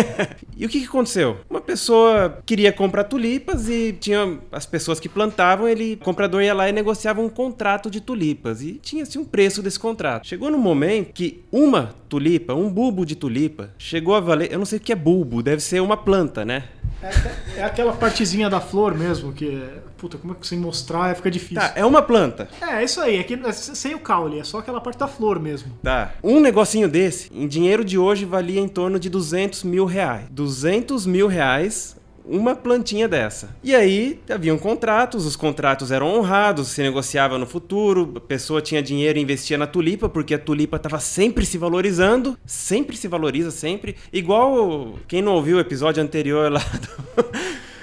[0.56, 1.38] e o que, que aconteceu?
[1.48, 6.54] Uma pessoa queria comprar tulipas e tinha as pessoas que plantavam, ele, o comprador ia
[6.54, 10.26] lá e negociava um contrato de tulipas e tinha-se um preço desse contrato.
[10.26, 14.66] Chegou no momento que uma tulipa, um bulbo de tulipa, chegou a valer, eu não
[14.66, 16.64] sei o que é bulbo, deve ser uma planta, né?
[17.02, 19.60] É, é aquela partezinha da flor mesmo, que.
[20.02, 21.62] Puta, como é que sem mostrar fica difícil.
[21.62, 22.48] Tá, é uma planta.
[22.60, 25.06] É, é isso aí, é, que, é sem o caule, é só aquela parte da
[25.06, 25.78] flor mesmo.
[25.80, 26.12] Tá.
[26.24, 30.24] Um negocinho desse, em dinheiro de hoje, valia em torno de 200 mil reais.
[30.28, 33.54] 200 mil reais uma plantinha dessa.
[33.62, 38.82] E aí haviam contratos, os contratos eram honrados, se negociava no futuro, a pessoa tinha
[38.82, 43.52] dinheiro e investia na tulipa, porque a tulipa estava sempre se valorizando, sempre se valoriza,
[43.52, 43.94] sempre.
[44.12, 47.24] Igual quem não ouviu o episódio anterior lá do,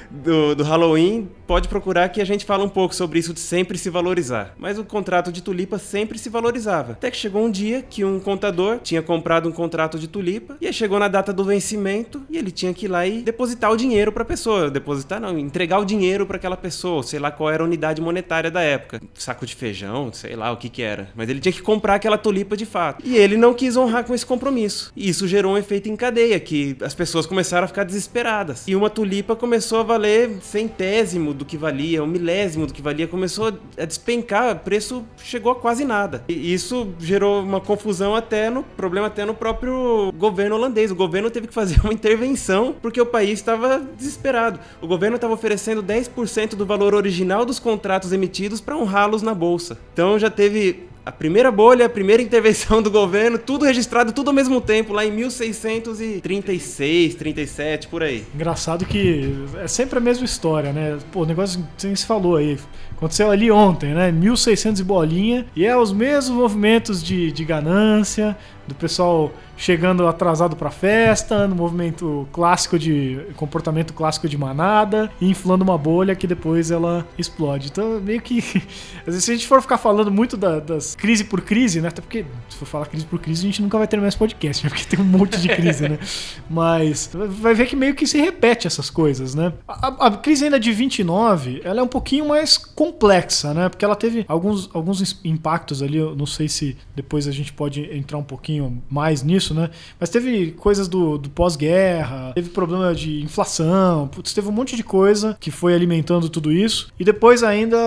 [0.09, 3.77] do, do Halloween, pode procurar que a gente fala um pouco sobre isso de sempre
[3.77, 4.53] se valorizar.
[4.57, 6.93] Mas o contrato de tulipa sempre se valorizava.
[6.93, 10.67] Até que chegou um dia que um contador tinha comprado um contrato de tulipa e
[10.67, 13.77] aí chegou na data do vencimento e ele tinha que ir lá e depositar o
[13.77, 14.69] dinheiro para a pessoa.
[14.69, 18.51] Depositar não, entregar o dinheiro para aquela pessoa, sei lá qual era a unidade monetária
[18.51, 19.01] da época.
[19.13, 21.09] Saco de feijão, sei lá o que que era.
[21.15, 23.03] Mas ele tinha que comprar aquela tulipa de fato.
[23.05, 24.91] E ele não quis honrar com esse compromisso.
[24.95, 28.67] E isso gerou um efeito em cadeia, que as pessoas começaram a ficar desesperadas.
[28.67, 29.98] E uma tulipa começou a valer
[30.41, 35.51] centésimo do que valia, um milésimo do que valia, começou a despencar, o preço chegou
[35.51, 36.23] a quase nada.
[36.27, 40.91] E isso gerou uma confusão até no problema até no próprio governo holandês.
[40.91, 44.59] O governo teve que fazer uma intervenção porque o país estava desesperado.
[44.81, 49.77] O governo estava oferecendo 10% do valor original dos contratos emitidos para honrá-los na bolsa.
[49.93, 54.33] Então já teve a primeira bolha, a primeira intervenção do governo, tudo registrado, tudo ao
[54.33, 58.23] mesmo tempo, lá em 1636, 37, por aí.
[58.33, 60.99] Engraçado que é sempre a mesma história, né?
[61.11, 62.59] Pô, o negócio que você falou aí,
[62.99, 64.11] aconteceu ali ontem, né?
[64.11, 70.55] 1600 e bolinha, e é os mesmos movimentos de, de ganância, do pessoal chegando atrasado
[70.55, 76.25] para festa, no movimento clássico de comportamento clássico de manada, e inflando uma bolha que
[76.25, 77.67] depois ela explode.
[77.67, 78.39] Então, meio que
[79.05, 81.89] às vezes se a gente for ficar falando muito da, das crise por crise, né?
[81.89, 84.63] Até porque se for falar crise por crise, a gente nunca vai ter mais podcast,
[84.63, 84.69] né?
[84.79, 85.99] Porque tem um monte de crise, né?
[86.49, 89.51] Mas vai ver que meio que se repete essas coisas, né?
[89.67, 92.57] A, a crise ainda de 29, ela é um pouquinho mais
[92.91, 93.69] complexa, né?
[93.69, 97.81] Porque ela teve alguns, alguns impactos ali, eu não sei se depois a gente pode
[97.95, 99.69] entrar um pouquinho mais nisso, isso, né?
[99.99, 104.83] Mas teve coisas do, do pós-guerra, teve problema de inflação, putz, teve um monte de
[104.83, 106.91] coisa que foi alimentando tudo isso.
[106.99, 107.77] E depois ainda.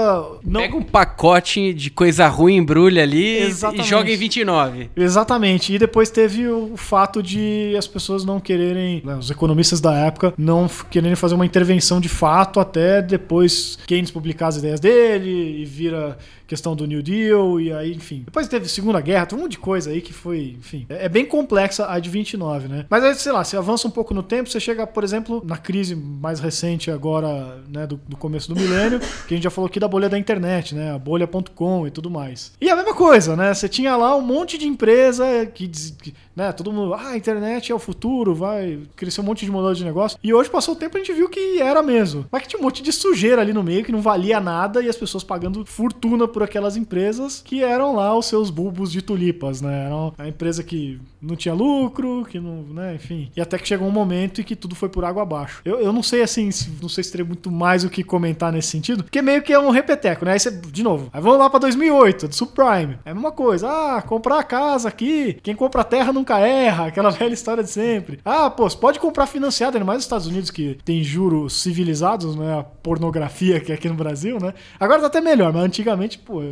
[0.44, 0.60] Não...
[0.60, 3.86] Pega um pacote de coisa ruim, embrulha ali Exatamente.
[3.86, 4.90] e joga em 29.
[4.96, 5.74] Exatamente.
[5.74, 10.34] E depois teve o fato de as pessoas não quererem, né, os economistas da época,
[10.36, 15.64] não quererem fazer uma intervenção de fato até depois Keynes publicar as ideias dele e
[15.64, 18.22] vira questão do New Deal, e aí, enfim.
[18.24, 20.86] Depois teve Segunda Guerra, tem um monte de coisa aí que foi, enfim.
[20.88, 22.86] É, é bem complexa a de 29, né?
[22.88, 25.56] Mas aí, sei lá, você avança um pouco no tempo, você chega, por exemplo, na
[25.56, 29.68] crise mais recente agora, né, do, do começo do milênio, que a gente já falou
[29.68, 30.92] aqui da bolha da internet, né?
[30.92, 32.52] A bolha.com e tudo mais.
[32.60, 33.54] E a mesma coisa, né?
[33.54, 36.50] Você tinha lá um monte de empresa que, que né?
[36.52, 39.84] Todo mundo, ah, a internet é o futuro, vai crescer um monte de modelo de
[39.84, 40.18] negócio.
[40.22, 42.26] E hoje passou o tempo a gente viu que era mesmo.
[42.30, 44.88] Mas que tinha um monte de sujeira ali no meio que não valia nada e
[44.88, 49.60] as pessoas pagando fortuna por aquelas empresas que eram lá os seus bulbos de tulipas,
[49.60, 49.86] né?
[49.86, 53.30] Era a empresa que não tinha lucro, que não, né, enfim.
[53.36, 55.62] E até que chegou um momento em que tudo foi por água abaixo.
[55.64, 58.52] Eu, eu não sei assim, se, não sei se teria muito mais o que comentar
[58.52, 60.32] nesse sentido, porque meio que é um repeteco, né?
[60.32, 62.98] Aí você, de novo, aí vamos lá para 2008, do subprime.
[63.04, 63.68] É a mesma coisa.
[63.68, 68.18] Ah, comprar a casa aqui, quem compra terra nunca erra, aquela velha história de sempre.
[68.24, 72.34] Ah, pô, você pode comprar financiado, ainda mais nos Estados Unidos que tem juros civilizados,
[72.34, 72.58] né?
[72.58, 74.52] A pornografia que é aqui no Brasil, né?
[74.80, 76.42] Agora tá até melhor, mas antigamente, pô,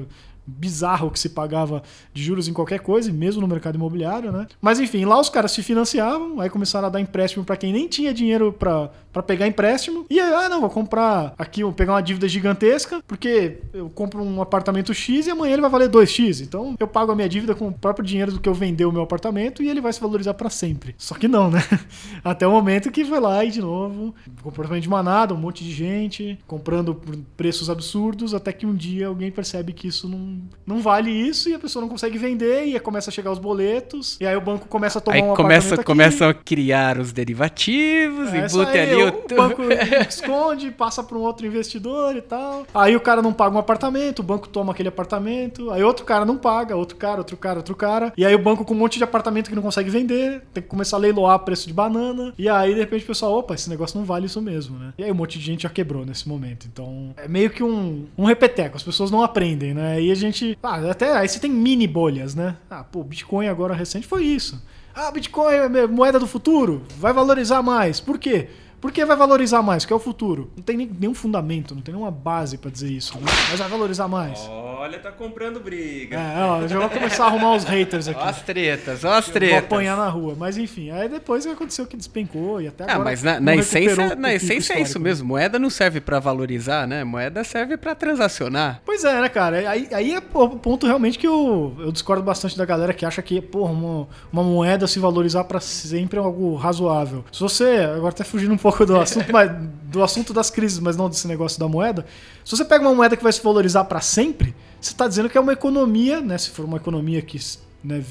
[0.46, 4.46] bizarro que se pagava de juros em qualquer coisa, mesmo no mercado imobiliário, né?
[4.60, 7.88] Mas enfim, lá os caras se financiavam, aí começaram a dar empréstimo para quem nem
[7.88, 8.90] tinha dinheiro para
[9.22, 10.06] pegar empréstimo.
[10.08, 14.22] E aí, ah, não, vou comprar aqui, vou pegar uma dívida gigantesca, porque eu compro
[14.22, 16.42] um apartamento X e amanhã ele vai valer 2X.
[16.42, 18.92] Então eu pago a minha dívida com o próprio dinheiro do que eu vender o
[18.92, 20.94] meu apartamento e ele vai se valorizar para sempre.
[20.96, 21.62] Só que não, né?
[22.22, 25.72] Até o momento que foi lá e de novo, comportamento de manada, um monte de
[25.72, 30.80] gente comprando por preços absurdos, até que um dia alguém percebe que isso não não,
[30.80, 34.26] vale isso e a pessoa não consegue vender e começa a chegar os boletos e
[34.26, 38.46] aí o banco começa a tomar aí um começa, começam a criar os derivativos é,
[38.46, 39.62] e botem ali O banco
[40.08, 42.66] esconde, passa para um outro investidor e tal.
[42.74, 45.70] Aí o cara não paga um apartamento, o banco toma aquele apartamento.
[45.70, 48.12] Aí outro cara não paga, outro cara, outro cara, outro cara.
[48.16, 50.68] E aí o banco com um monte de apartamento que não consegue vender, tem que
[50.68, 52.32] começar a leiloar preço de banana.
[52.38, 54.92] E aí de repente o pessoal, opa, esse negócio não vale isso mesmo, né?
[54.98, 56.66] E aí um monte de gente já quebrou nesse momento.
[56.70, 60.00] Então é meio que um, um repeteco, as pessoas não aprendem, né?
[60.00, 60.58] E a gente.
[60.62, 62.56] Ah, até aí você tem mini bolhas, né?
[62.70, 64.60] Ah, pô, Bitcoin agora recente foi isso.
[64.94, 68.00] Ah, Bitcoin é moeda do futuro, vai valorizar mais.
[68.00, 68.48] Por quê?
[68.80, 69.84] Por que vai valorizar mais?
[69.84, 70.50] Porque é o futuro.
[70.56, 73.14] Não tem nem- nenhum fundamento, não tem nenhuma base pra dizer isso.
[73.18, 73.26] né?
[73.50, 74.40] Mas vai valorizar mais.
[74.48, 76.16] Olha, tá comprando briga.
[76.18, 78.18] É, ó, já vou começar a arrumar os haters aqui.
[78.20, 79.58] Ó as tretas, ó as Vou tretas.
[79.58, 80.34] apanhar na rua.
[80.38, 83.04] Mas enfim, aí depois aconteceu que despencou e até Ah, agora.
[83.10, 85.00] mas na, na essência, na essência é isso histórico.
[85.00, 85.28] mesmo.
[85.28, 87.04] Moeda não serve pra valorizar, né?
[87.04, 88.80] Moeda serve pra transacionar.
[88.86, 89.68] Pois é, né, cara?
[89.70, 93.20] Aí, aí é o ponto realmente que eu, eu discordo bastante da galera que acha
[93.20, 97.24] que, porra, uma, uma moeda se valorizar pra sempre é algo razoável.
[97.32, 97.64] Se você,
[97.94, 99.50] agora até fugindo um pouco do assunto, mas,
[99.84, 102.06] do assunto das crises, mas não desse negócio da moeda,
[102.44, 105.36] se você pega uma moeda que vai se valorizar pra sempre, você tá dizendo que
[105.36, 106.38] é uma economia, né?
[106.38, 107.38] Se for uma economia que
[107.82, 108.04] né,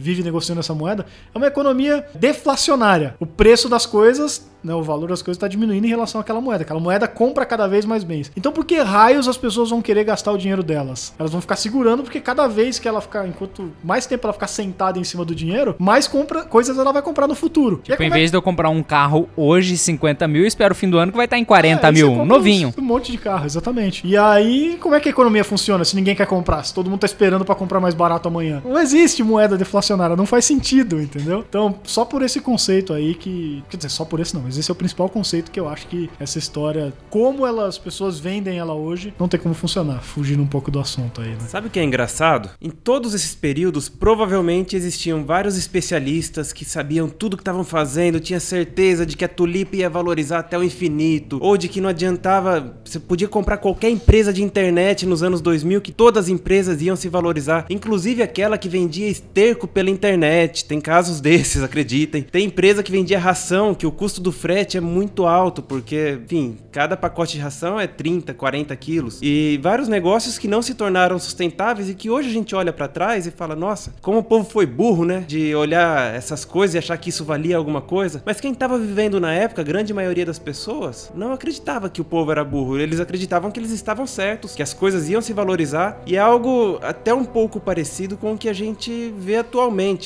[0.00, 3.14] vive negociando essa moeda, é uma economia deflacionária.
[3.20, 6.62] O preço das coisas, né, o valor das coisas está diminuindo em relação àquela moeda.
[6.62, 8.30] Aquela moeda compra cada vez mais bens.
[8.36, 11.12] Então, por que raios as pessoas vão querer gastar o dinheiro delas?
[11.18, 14.46] Elas vão ficar segurando, porque cada vez que ela ficar, enquanto mais tempo ela ficar
[14.46, 17.80] sentada em cima do dinheiro, mais compra, coisas ela vai comprar no futuro.
[17.84, 20.88] Tipo, em é vez de eu comprar um carro hoje 50 mil, espero o fim
[20.88, 22.68] do ano que vai estar em 40 É, mil, novinho.
[22.68, 24.06] uns- Um monte de carro, exatamente.
[24.06, 26.62] E aí, como é que a economia funciona se ninguém quer comprar?
[26.64, 28.62] Se todo mundo tá esperando pra comprar mais barato amanhã?
[28.64, 31.44] Não existe moeda deflacionária, não faz sentido, entendeu?
[31.48, 33.62] Então, só por esse conceito aí que.
[33.68, 35.86] Quer dizer, só por esse não, mas esse é o principal conceito que eu acho
[35.86, 40.02] que essa história, como ela, as pessoas vendem ela hoje, não tem como funcionar.
[40.02, 41.40] Fugindo um pouco do assunto aí, né?
[41.48, 42.50] Sabe o que é engraçado?
[42.60, 48.40] Em todos esses períodos, provavelmente existiam vários especialistas que sabiam tudo que estavam fazendo, tinha
[48.40, 52.76] certeza de que a tulipa ia valorizar até o infinito, ou de que não adiantava,
[52.84, 56.96] você podia comprar qualquer empresa de internet nos anos 2000 que todas as empresas iam
[56.96, 60.64] se valorizar, inclusive aquela que vendia esterco pela internet.
[60.64, 62.22] Tem casos desses, acreditem.
[62.22, 66.56] Tem empresa que vendia ração, que o custo do frete é muito alto, porque, enfim,
[66.70, 69.18] cada pacote de ração é 30, 40 quilos.
[69.22, 72.88] E vários negócios que não se tornaram sustentáveis e que hoje a gente olha pra
[72.88, 75.24] trás e fala, nossa, como o povo foi burro, né?
[75.26, 78.22] De olhar essas coisas e achar que isso valia alguma coisa.
[78.24, 82.04] Mas quem tava vivendo na época, a grande maioria das pessoas, não acreditava que o
[82.04, 82.78] povo era burro.
[82.78, 86.00] Eles acreditavam que eles estavam certos, que as coisas iam se valorizar.
[86.06, 89.59] E é algo até um pouco parecido com o que a gente vê atualmente,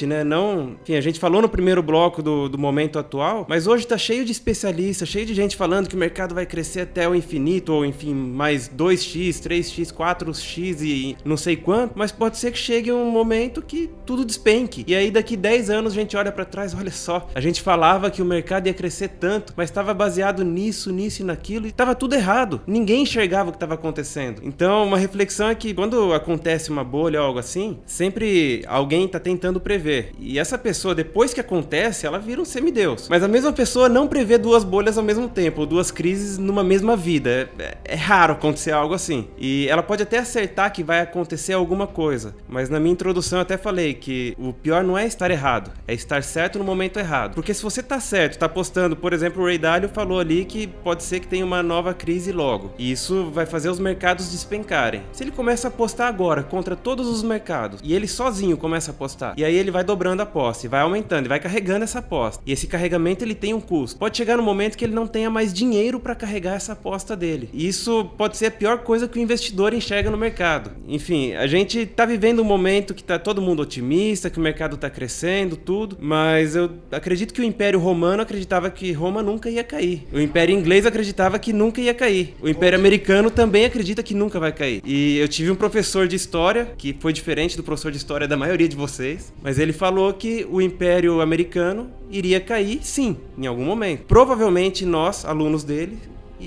[0.07, 0.25] né?
[0.25, 0.77] Não.
[0.83, 4.25] Enfim, a gente falou no primeiro bloco do, do momento atual, mas hoje tá cheio
[4.25, 7.85] de especialistas, cheio de gente falando que o mercado vai crescer até o infinito, ou
[7.85, 13.11] enfim, mais 2x, 3x, 4x e não sei quanto, mas pode ser que chegue um
[13.11, 14.85] momento que tudo despenque.
[14.87, 18.11] E aí daqui 10 anos a gente olha pra trás, olha só, a gente falava
[18.11, 21.95] que o mercado ia crescer tanto, mas estava baseado nisso, nisso e naquilo, e tava
[21.95, 22.63] tudo errado.
[22.67, 24.41] Ninguém enxergava o que estava acontecendo.
[24.45, 29.19] Então, uma reflexão é que quando acontece uma bolha ou algo assim, sempre alguém tá
[29.19, 30.13] tentando prever.
[30.19, 33.09] E essa pessoa, depois que acontece, ela vira um semideus.
[33.09, 36.97] Mas a mesma pessoa não prevê duas bolhas ao mesmo tempo, duas crises numa mesma
[36.97, 37.49] vida.
[37.59, 39.29] É, é raro acontecer algo assim.
[39.39, 42.35] E ela pode até acertar que vai acontecer alguma coisa.
[42.49, 45.95] Mas na minha introdução eu até falei que o pior não é estar errado, é
[45.95, 47.35] estar certo no momento errado.
[47.35, 50.67] Porque se você tá certo, tá apostando, por exemplo, o Ray Dalio falou ali que
[50.67, 52.73] pode ser que tenha uma nova crise logo.
[52.79, 55.03] E isso vai fazer os mercados despencarem.
[55.13, 58.95] Se ele começa a apostar agora contra todos os mercados e ele sozinho começa a
[59.37, 62.43] e aí ele vai dobrando a aposta, e vai aumentando, e vai carregando essa aposta.
[62.47, 63.99] E esse carregamento ele tem um custo.
[63.99, 67.49] Pode chegar no momento que ele não tenha mais dinheiro para carregar essa aposta dele.
[67.53, 70.71] E isso pode ser a pior coisa que o investidor enxerga no mercado.
[70.89, 74.77] Enfim, a gente tá vivendo um momento que tá todo mundo otimista, que o mercado
[74.77, 79.65] tá crescendo, tudo, mas eu acredito que o Império Romano acreditava que Roma nunca ia
[79.65, 80.07] cair.
[80.13, 82.35] O Império Inglês acreditava que nunca ia cair.
[82.41, 84.83] O Império Americano também acredita que nunca vai cair.
[84.85, 88.37] E eu tive um professor de história, que foi diferente do professor de história da
[88.37, 93.65] maioria de vocês, mas ele falou que o Império Americano iria cair sim, em algum
[93.65, 94.05] momento.
[94.07, 95.99] Provavelmente nós, alunos dele,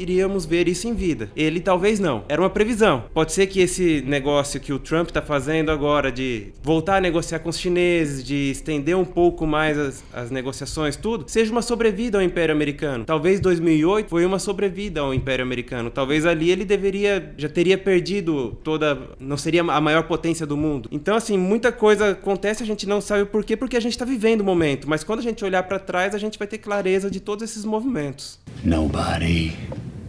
[0.02, 1.30] iríamos ver isso em vida.
[1.36, 2.24] Ele talvez não.
[2.30, 3.06] Era uma previsão.
[3.14, 7.40] Pode ser que esse negócio que o Trump está fazendo agora de voltar a negociar
[7.40, 12.18] com os chineses, de estender um pouco mais as, as negociações, tudo, seja uma sobrevida
[12.18, 13.06] ao Império Americano.
[13.06, 15.90] Talvez 2008 foi uma sobrevida ao Império Americano.
[15.90, 20.90] Talvez ali ele deveria já teria perdido toda, não seria a maior potência do mundo.
[20.92, 24.06] Então assim, muita coisa acontece, a gente não sabe o porquê, porque a gente está
[24.06, 24.88] vivendo o momento.
[24.90, 27.66] Mas quando a gente olhar para trás, a gente vai ter clareza de todos esses
[27.66, 28.40] movimentos.
[28.64, 29.56] Nobody.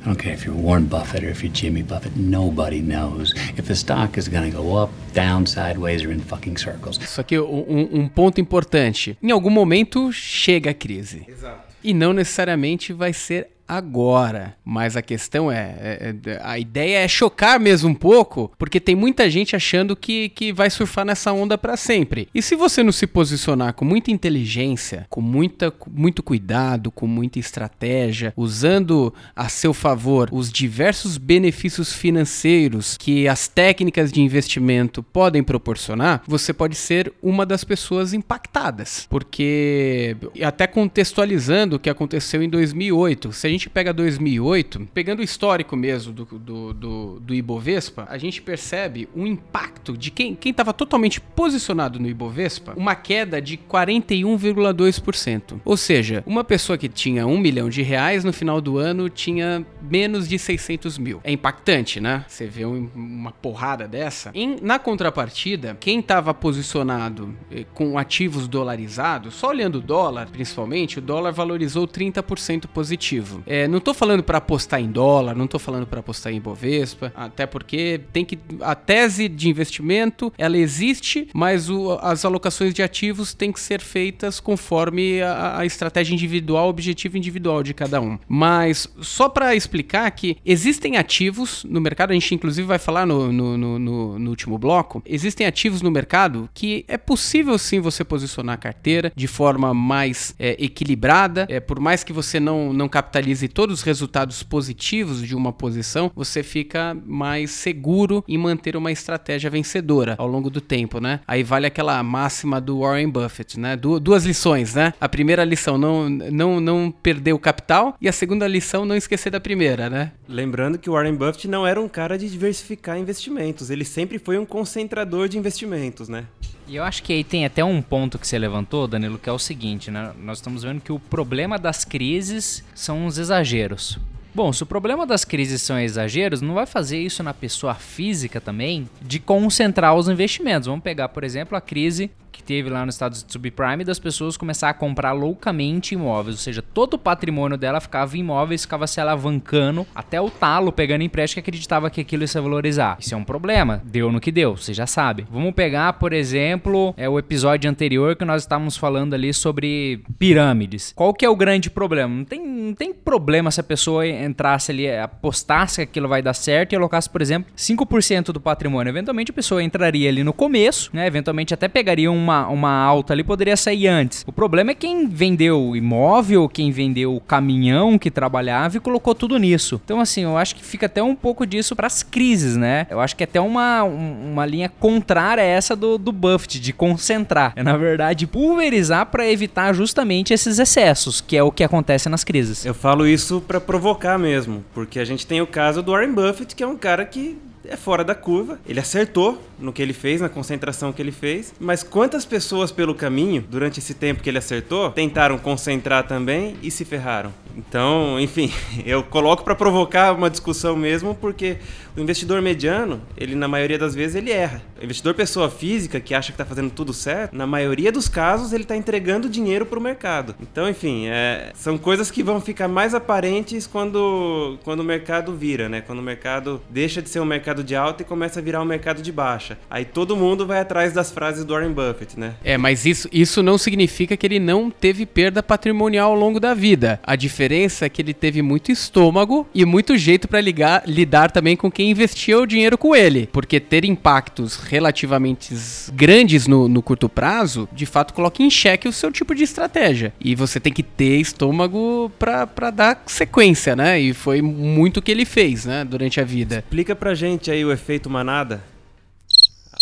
[0.00, 3.66] I don't care if you're Warren Buffett or if you're Jimmy Buffett, nobody knows if
[3.66, 6.98] the stock is going to go up, down, sideways, or in fucking circles.
[7.04, 11.24] Só que um, um ponto importante: em algum momento chega a crise.
[11.28, 11.68] Exato.
[11.82, 14.56] E não necessariamente vai ser agora.
[14.64, 18.94] Mas a questão é, é, é, a ideia é chocar mesmo um pouco, porque tem
[18.94, 22.28] muita gente achando que, que vai surfar nessa onda para sempre.
[22.34, 27.38] E se você não se posicionar com muita inteligência, com muita, muito cuidado, com muita
[27.38, 35.42] estratégia, usando a seu favor os diversos benefícios financeiros que as técnicas de investimento podem
[35.42, 39.06] proporcionar, você pode ser uma das pessoas impactadas.
[39.10, 45.22] Porque, até contextualizando o que aconteceu em 2008, se a gente pega 2008, pegando o
[45.22, 50.74] histórico mesmo do, do, do, do Ibovespa, a gente percebe um impacto de quem estava
[50.74, 55.60] totalmente posicionado no Ibovespa, uma queda de 41,2%.
[55.64, 59.64] Ou seja, uma pessoa que tinha um milhão de reais no final do ano tinha
[59.80, 61.20] menos de 600 mil.
[61.24, 62.24] É impactante, né?
[62.28, 64.30] Você vê um, uma porrada dessa.
[64.34, 70.98] Em, na contrapartida, quem estava posicionado eh, com ativos dolarizados, só olhando o dólar, principalmente,
[70.98, 73.42] o dólar valorizou 30% positivo.
[73.48, 77.10] É, não estou falando para apostar em dólar, não estou falando para apostar em Bovespa,
[77.16, 82.82] até porque tem que a tese de investimento ela existe, mas o, as alocações de
[82.82, 88.18] ativos têm que ser feitas conforme a, a estratégia individual, objetivo individual de cada um.
[88.28, 93.32] Mas só para explicar que existem ativos no mercado, a gente inclusive vai falar no,
[93.32, 98.56] no, no, no, último bloco, existem ativos no mercado que é possível sim você posicionar
[98.56, 103.37] a carteira de forma mais é, equilibrada, é, por mais que você não, não capitalize
[103.46, 109.50] todos os resultados positivos de uma posição, você fica mais seguro em manter uma estratégia
[109.50, 111.20] vencedora ao longo do tempo, né?
[111.26, 113.76] Aí vale aquela máxima do Warren Buffett, né?
[113.76, 114.94] Du duas lições, né?
[115.00, 119.30] A primeira lição, não, não, não perder o capital, e a segunda lição, não esquecer
[119.30, 120.12] da primeira, né?
[120.26, 124.38] Lembrando que o Warren Buffett não era um cara de diversificar investimentos, ele sempre foi
[124.38, 126.24] um concentrador de investimentos, né?
[126.68, 129.32] E eu acho que aí tem até um ponto que você levantou, Danilo, que é
[129.32, 130.12] o seguinte, né?
[130.22, 133.98] Nós estamos vendo que o problema das crises são os exageros.
[134.38, 138.40] Bom, se o problema das crises são exageros, não vai fazer isso na pessoa física
[138.40, 140.68] também de concentrar os investimentos.
[140.68, 142.08] Vamos pegar, por exemplo, a crise
[142.38, 146.40] que teve lá nos estados de subprime das pessoas começar a comprar loucamente imóveis, ou
[146.40, 151.02] seja, todo o patrimônio dela ficava em imóveis, ficava se alavancando até o talo, pegando
[151.02, 152.96] empréstimo que acreditava que aquilo ia se valorizar.
[153.00, 155.26] Isso é um problema, deu no que deu, você já sabe.
[155.30, 160.92] Vamos pegar, por exemplo, é o episódio anterior que nós estávamos falando ali sobre pirâmides.
[160.94, 162.14] Qual que é o grande problema?
[162.14, 166.34] Não tem, não tem problema se a pessoa entrasse ali, apostasse que aquilo vai dar
[166.34, 168.90] certo e alocasse, por exemplo, 5% do patrimônio.
[168.90, 171.06] Eventualmente a pessoa entraria ali no começo, né?
[171.06, 174.24] Eventualmente até pegaria um uma, uma alta ali, poderia sair antes.
[174.26, 179.14] O problema é quem vendeu o imóvel, quem vendeu o caminhão que trabalhava e colocou
[179.14, 179.80] tudo nisso.
[179.84, 182.86] Então, assim, eu acho que fica até um pouco disso para as crises, né?
[182.90, 186.72] Eu acho que é até uma, uma linha contrária a essa do, do Buffett, de
[186.72, 187.52] concentrar.
[187.56, 192.24] É, na verdade, pulverizar para evitar justamente esses excessos, que é o que acontece nas
[192.24, 192.64] crises.
[192.66, 196.54] Eu falo isso para provocar mesmo, porque a gente tem o caso do Warren Buffett,
[196.54, 197.38] que é um cara que
[197.68, 198.58] é fora da curva.
[198.66, 201.54] Ele acertou no que ele fez, na concentração que ele fez.
[201.60, 206.70] Mas quantas pessoas pelo caminho, durante esse tempo que ele acertou, tentaram concentrar também e
[206.70, 207.32] se ferraram?
[207.56, 208.52] Então, enfim,
[208.86, 211.58] eu coloco para provocar uma discussão mesmo, porque
[211.96, 214.62] o investidor mediano, ele na maioria das vezes ele erra.
[214.80, 218.52] O investidor pessoa física que acha que está fazendo tudo certo, na maioria dos casos
[218.52, 220.36] ele está entregando dinheiro para o mercado.
[220.40, 225.68] Então, enfim, é, são coisas que vão ficar mais aparentes quando, quando o mercado vira,
[225.68, 225.80] né?
[225.80, 228.64] Quando o mercado deixa de ser um mercado de alta e começa a virar um
[228.64, 229.58] mercado de baixa.
[229.70, 232.34] Aí todo mundo vai atrás das frases do Warren Buffett, né?
[232.42, 236.54] É, mas isso, isso não significa que ele não teve perda patrimonial ao longo da
[236.54, 237.00] vida.
[237.02, 241.70] A diferença é que ele teve muito estômago e muito jeito para lidar também com
[241.70, 243.28] quem investia o dinheiro com ele.
[243.32, 245.54] Porque ter impactos relativamente
[245.92, 250.12] grandes no, no curto prazo, de fato, coloca em xeque o seu tipo de estratégia.
[250.20, 254.00] E você tem que ter estômago para dar sequência, né?
[254.00, 256.58] E foi muito o que ele fez, né, durante a vida.
[256.58, 258.62] Explica pra gente aí o efeito manada.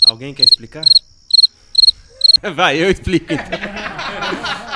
[0.07, 0.85] Alguém quer explicar?
[2.55, 3.47] Vai, eu explico então.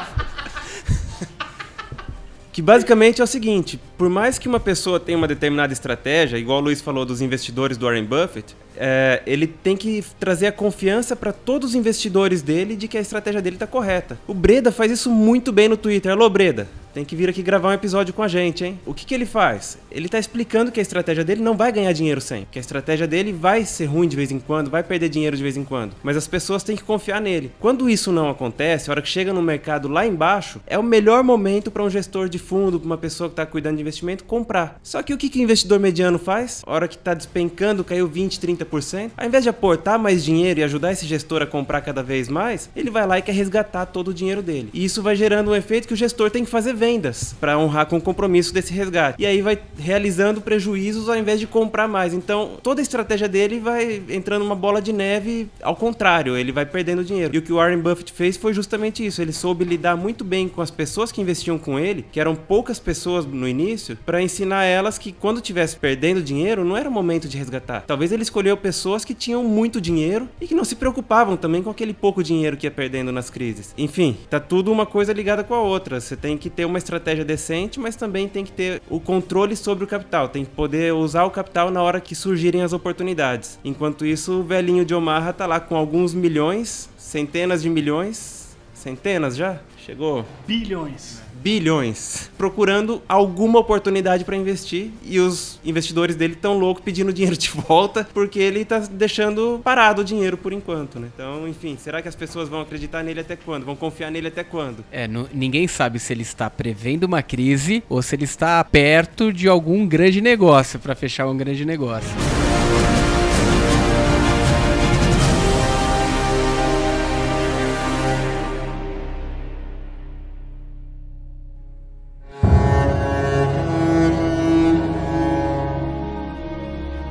[2.53, 6.59] que basicamente é o seguinte: por mais que uma pessoa tenha uma determinada estratégia, igual
[6.59, 11.15] o Luiz falou dos investidores do Warren Buffett, é, ele tem que trazer a confiança
[11.15, 14.19] para todos os investidores dele de que a estratégia dele está correta.
[14.27, 16.13] O Breda faz isso muito bem no Twitter.
[16.13, 18.79] Alô, Breda, tem que vir aqui gravar um episódio com a gente, hein?
[18.85, 19.79] O que, que ele faz?
[19.91, 23.07] Ele está explicando que a estratégia dele não vai ganhar dinheiro sempre, que a estratégia
[23.07, 25.95] dele vai ser ruim de vez em quando, vai perder dinheiro de vez em quando,
[26.03, 27.53] mas as pessoas têm que confiar nele.
[27.61, 31.23] Quando isso não acontece, a hora que chega no mercado lá embaixo, é o melhor
[31.23, 34.79] momento para um gestor de fundo, para uma pessoa que está cuidando de investimento, comprar.
[34.83, 36.63] Só que o que, que o investidor mediano faz?
[36.67, 40.65] A hora que está despencando, caiu 20, 30%, ao invés de aportar mais dinheiro e
[40.65, 44.09] ajudar esse gestor a comprar cada vez mais, ele vai lá e quer resgatar todo
[44.09, 44.71] o dinheiro dele.
[44.73, 47.85] E isso vai gerando um efeito que o gestor tem que fazer vendas para honrar
[47.85, 49.23] com o compromisso desse resgate.
[49.23, 52.15] E aí vai realizando prejuízos ao invés de comprar mais.
[52.15, 56.65] Então, toda a estratégia dele vai entrando uma bola de neve ao contrário, ele vai
[56.65, 57.35] perdendo dinheiro.
[57.35, 59.21] E o que o Warren Buffett fez foi justamente isso.
[59.21, 62.79] Ele soube lidar muito bem com as pessoas que investiam com ele, que eram poucas
[62.79, 67.29] pessoas no início, para ensinar elas que quando tivesse perdendo dinheiro, não era o momento
[67.29, 67.85] de resgatar.
[67.87, 71.69] Talvez ele escolheu pessoas que tinham muito dinheiro e que não se preocupavam também com
[71.69, 73.75] aquele pouco dinheiro que ia perdendo nas crises.
[73.77, 76.01] Enfim, tá tudo uma coisa ligada com a outra.
[76.01, 79.85] Você tem que ter uma estratégia decente, mas também tem que ter o controle sobre
[79.85, 80.29] o capital.
[80.29, 83.59] Tem que poder usar o capital na hora que surgirem as oportunidades.
[83.65, 89.37] Enquanto isso, o velhinho de Omaha tá lá com alguns milhões, centenas de milhões, centenas
[89.37, 89.61] já?
[89.77, 90.25] Chegou?
[90.47, 91.21] Bilhões.
[91.43, 97.51] Bilhões, procurando alguma oportunidade para investir e os investidores dele tão loucos pedindo dinheiro de
[97.51, 101.09] volta porque ele tá deixando parado o dinheiro por enquanto, né?
[101.15, 103.65] Então, enfim, será que as pessoas vão acreditar nele até quando?
[103.65, 104.85] Vão confiar nele até quando?
[104.93, 109.49] É, ninguém sabe se ele está prevendo uma crise ou se ele está perto de
[109.49, 112.11] algum grande negócio para fechar um grande negócio.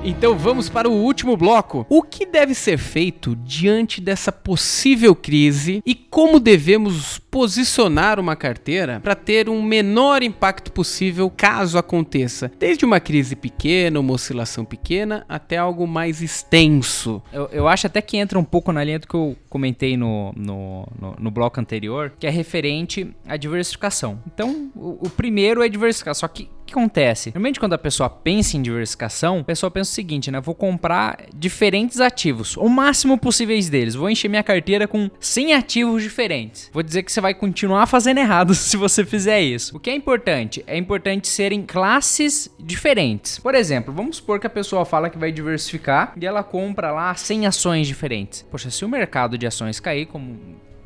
[0.09, 1.85] Então vamos para o último bloco.
[1.87, 8.99] O que deve ser feito diante dessa possível crise e como devemos posicionar uma carteira
[8.99, 12.51] para ter um menor impacto possível caso aconteça?
[12.59, 17.21] Desde uma crise pequena, uma oscilação pequena, até algo mais extenso.
[17.31, 20.33] Eu, eu acho até que entra um pouco na linha do que eu comentei no,
[20.35, 24.19] no, no, no bloco anterior, que é referente à diversificação.
[24.27, 27.29] Então, o, o primeiro é diversificar, só que que acontece?
[27.29, 30.39] Normalmente, quando a pessoa pensa em diversificação, a pessoa pensa o seguinte, né?
[30.39, 33.95] Vou comprar diferentes ativos, o máximo possíveis deles.
[33.95, 36.69] Vou encher minha carteira com 100 ativos diferentes.
[36.71, 39.75] Vou dizer que você vai continuar fazendo errado se você fizer isso.
[39.75, 40.63] O que é importante?
[40.65, 43.39] É importante serem classes diferentes.
[43.39, 47.13] Por exemplo, vamos supor que a pessoa fala que vai diversificar e ela compra lá
[47.13, 48.45] 100 ações diferentes.
[48.49, 50.39] Poxa, se o mercado de ações cair, como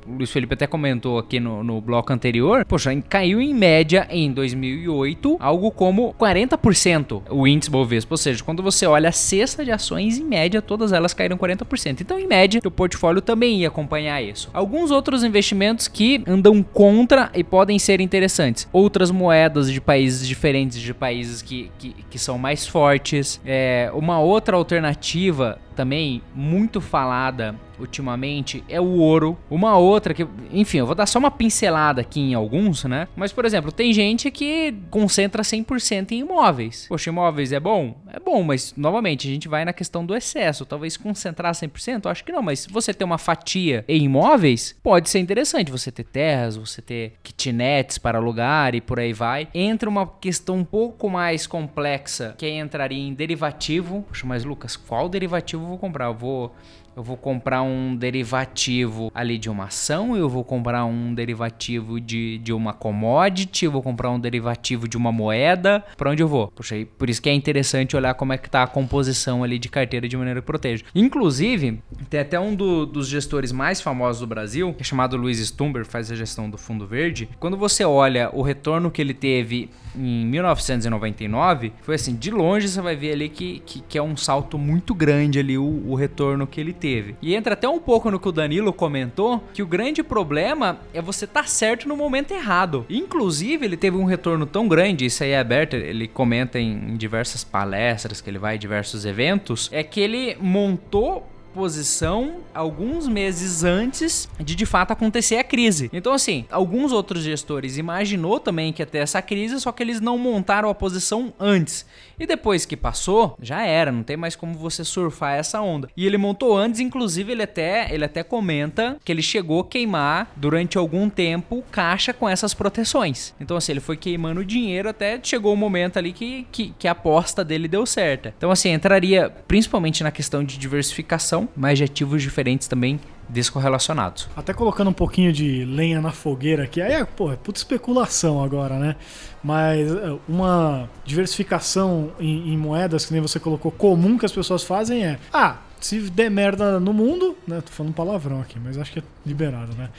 [0.08, 4.32] o Luiz Felipe até comentou aqui no, no bloco anterior, poxa, caiu em média em
[4.32, 9.72] 2008 algo como 40% o índice Bovespa, ou seja, quando você olha a cesta de
[9.72, 12.02] ações, em média todas elas caíram 40%.
[12.02, 14.50] Então, em média, o portfólio também ia acompanhar isso.
[14.54, 18.68] Alguns outros investimentos que andam contra e podem ser interessantes.
[18.72, 23.42] Outras moedas de países diferentes, de países que, que, que são mais fortes.
[23.46, 29.38] É, uma outra alternativa também muito falada ultimamente é o ouro.
[29.50, 33.08] Uma outra que, enfim, eu vou dar só uma pincelada aqui em alguns, né?
[33.16, 36.86] Mas, por exemplo, tem gente que concentra 100% em imóveis.
[36.88, 37.96] Poxa, imóveis é bom?
[38.16, 40.68] É bom, mas, novamente, a gente vai na questão do excesso.
[40.68, 45.10] Talvez concentrar 100%, eu acho que não, mas você ter uma fatia em imóveis, pode
[45.10, 49.48] ser interessante você ter terras, você ter kitnets para alugar e por aí vai.
[49.52, 54.06] Entra uma questão um pouco mais complexa, que entraria em derivativo.
[54.08, 56.06] Poxa, mas Lucas, qual derivativo eu vou comprar?
[56.06, 56.56] Eu vou
[56.96, 62.38] eu vou comprar um derivativo ali de uma ação, eu vou comprar um derivativo de,
[62.40, 65.84] de uma commodity, vou comprar um derivativo de uma moeda.
[65.98, 66.48] Para onde eu vou?
[66.50, 69.70] Puxa, por isso que é interessante olhar como é que tá a composição ali de
[69.70, 70.84] carteira de maneira que proteja.
[70.94, 71.80] Inclusive,
[72.10, 75.86] tem até um do- dos gestores mais famosos do Brasil, que é chamado Luiz Stumber,
[75.86, 77.30] faz a gestão do Fundo Verde.
[77.40, 82.82] Quando você olha o retorno que ele teve em 1999, foi assim, de longe você
[82.82, 86.46] vai ver ali que, que, que é um salto muito grande ali o, o retorno
[86.48, 87.16] que ele teve.
[87.22, 91.02] E entra até um pouco no que o Danilo comentou, que o grande problema é
[91.02, 92.86] você estar certo no momento errado.
[92.90, 96.98] Inclusive, ele teve um retorno tão grande, isso aí é aberto, ele comenta em, em
[96.98, 104.28] diversas palestras, que ele vai diversos eventos, é que ele montou posição alguns meses antes
[104.40, 105.90] de de fato acontecer a crise.
[105.94, 110.02] Então assim, alguns outros gestores imaginou também que ia ter essa crise, só que eles
[110.02, 111.86] não montaram a posição antes.
[112.24, 115.90] E depois que passou, já era, não tem mais como você surfar essa onda.
[115.96, 120.32] E ele montou antes, inclusive ele até, ele até comenta que ele chegou a queimar
[120.38, 123.34] durante algum tempo caixa com essas proteções.
[123.42, 126.94] Então assim, ele foi queimando dinheiro até chegou o momento ali que, que, que a
[126.94, 128.34] aposta dele deu certa.
[128.38, 134.30] Então assim, entraria principalmente na questão de diversificação, mas de ativos diferentes também descorrelacionados.
[134.36, 138.44] Até colocando um pouquinho de lenha na fogueira aqui, aí é, pô, é puta especulação
[138.44, 138.96] agora, né?
[139.44, 144.64] Mas é, uma diversificação em, em moedas, que nem você colocou, comum que as pessoas
[144.64, 147.62] fazem é: ah, se der merda no mundo, né?
[147.62, 149.90] Tô falando palavrão aqui, mas acho que é liberado, né?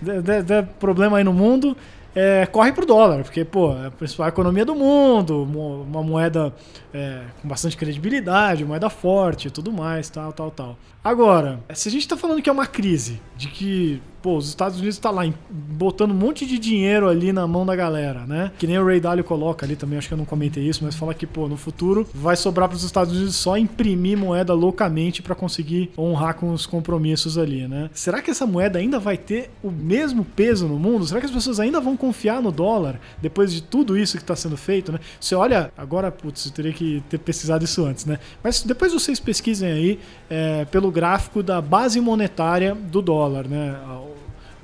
[0.00, 1.76] Der, der- der problema aí no mundo,
[2.14, 6.54] é, corre pro dólar, porque, pô, é a principal economia do mundo, uma moeda
[6.92, 10.78] é, com bastante credibilidade, moeda forte e tudo mais, tal, tal, tal.
[11.02, 14.80] Agora, se a gente tá falando que é uma crise, de que pô, os Estados
[14.80, 18.52] Unidos tá lá botando um monte de dinheiro ali na mão da galera, né?
[18.58, 20.94] Que nem o Ray Dalio coloca ali também, acho que eu não comentei isso, mas
[20.94, 25.20] fala que, pô, no futuro vai sobrar para os Estados Unidos só imprimir moeda loucamente
[25.20, 27.90] para conseguir honrar com os compromissos ali, né?
[27.92, 31.04] Será que essa moeda ainda vai ter o mesmo peso no mundo?
[31.04, 34.34] Será que as pessoas ainda vão confiar no dólar depois de tudo isso que está
[34.34, 35.00] sendo feito, né?
[35.20, 38.18] Você olha, agora, putz, eu teria que ter pesquisado isso antes, né?
[38.42, 40.00] Mas depois vocês pesquisem aí
[40.30, 43.76] é, pelo gráfico da base monetária do dólar, né?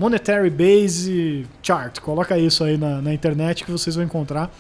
[0.01, 2.01] Monetary Base Chart.
[2.01, 4.51] Coloca isso aí na, na internet que vocês vão encontrar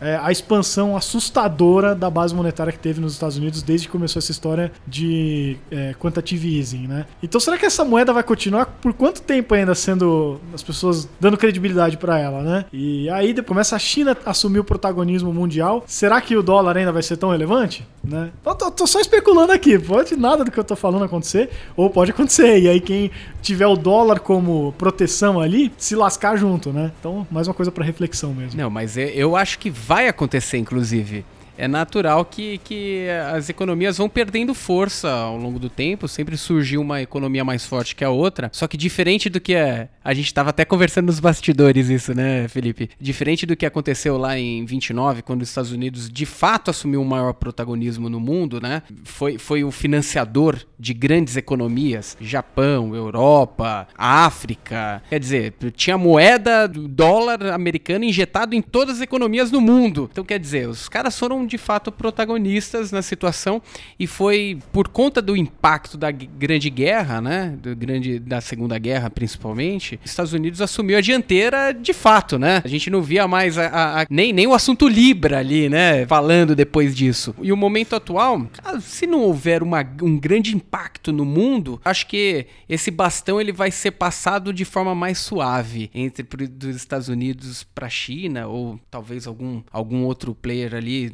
[0.00, 4.20] é, a expansão assustadora da base monetária que teve nos Estados Unidos desde que começou
[4.20, 7.06] essa história de é, quantitative easing, né?
[7.22, 11.36] Então será que essa moeda vai continuar por quanto tempo ainda sendo as pessoas dando
[11.36, 12.64] credibilidade para ela, né?
[12.72, 15.82] E aí depois começa a China assumir o protagonismo mundial.
[15.86, 18.30] Será que o dólar ainda vai ser tão relevante, né?
[18.44, 21.88] Eu tô, tô só especulando aqui, pode nada do que eu tô falando acontecer ou
[21.90, 22.58] pode acontecer.
[22.58, 23.10] E aí quem
[23.42, 26.90] tiver o dólar como proteção ali se lascar junto, né?
[26.98, 28.60] Então mais uma coisa para reflexão mesmo.
[28.60, 31.24] Não, mas eu- eu acho que vai acontecer, inclusive.
[31.58, 36.06] É natural que, que as economias vão perdendo força ao longo do tempo.
[36.06, 38.48] Sempre surgiu uma economia mais forte que a outra.
[38.52, 42.46] Só que diferente do que é, a gente estava até conversando nos bastidores isso, né,
[42.46, 42.90] Felipe?
[43.00, 47.04] Diferente do que aconteceu lá em 29, quando os Estados Unidos de fato assumiu um
[47.04, 48.82] maior protagonismo no mundo, né?
[49.02, 55.02] Foi, foi o financiador de grandes economias, Japão, Europa, África.
[55.08, 60.08] Quer dizer, tinha moeda dólar americano injetado em todas as economias do mundo.
[60.12, 63.60] Então, quer dizer, os caras foram de fato protagonistas na situação
[63.98, 67.56] e foi por conta do impacto da Grande Guerra, né?
[67.60, 72.60] Do grande, da Segunda Guerra, principalmente, os Estados Unidos assumiu a dianteira de fato, né?
[72.64, 76.06] A gente não via mais a- a- a- nem, nem o assunto Libra ali, né?
[76.06, 77.34] Falando depois disso.
[77.40, 82.06] E o momento atual, cara, se não houver uma- um grande impacto no mundo, acho
[82.06, 87.64] que esse bastão ele vai ser passado de forma mais suave entre dos Estados Unidos
[87.74, 91.10] para a China ou talvez algum, algum outro player ali.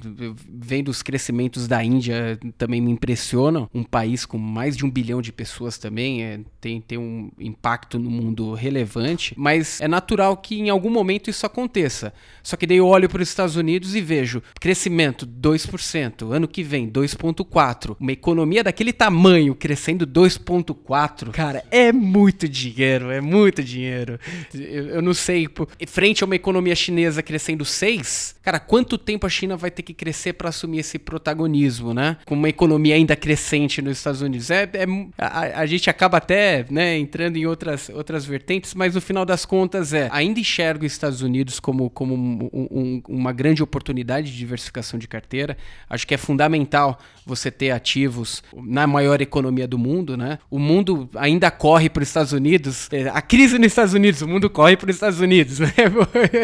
[0.48, 3.68] Vendo os crescimentos da Índia também me impressionam.
[3.74, 7.98] Um país com mais de um bilhão de pessoas também é, tem, tem um impacto
[7.98, 12.12] no mundo relevante, mas é natural que em algum momento isso aconteça.
[12.42, 16.62] Só que daí eu olho para os Estados Unidos e vejo crescimento 2%, ano que
[16.62, 17.96] vem 2,4%.
[17.98, 21.30] Uma economia daquele tamanho crescendo 2,4%.
[21.30, 24.18] Cara, é muito dinheiro, é muito dinheiro.
[24.54, 25.48] Eu, eu não sei,
[25.86, 29.94] frente a uma economia chinesa crescendo 6%, cara, quanto tempo a China vai ter que
[29.94, 32.16] crescer para assumir esse protagonismo, né?
[32.26, 34.50] Com uma economia ainda crescente nos Estados Unidos.
[34.50, 34.86] É, é-
[35.18, 39.44] a, a gente acaba até né, entrando em outras, outras vertentes, mas no final das
[39.44, 44.36] contas é ainda enxergo os Estados Unidos como, como um- um- uma grande oportunidade de
[44.38, 45.56] diversificação de carteira.
[45.88, 50.38] Acho que é fundamental você ter ativos na maior economia do mundo, né?
[50.50, 52.88] O mundo ainda corre para os Estados Unidos.
[52.92, 55.58] É, A crise nos Estados Unidos, o mundo corre para os Estados Unidos.
[55.58, 55.72] né?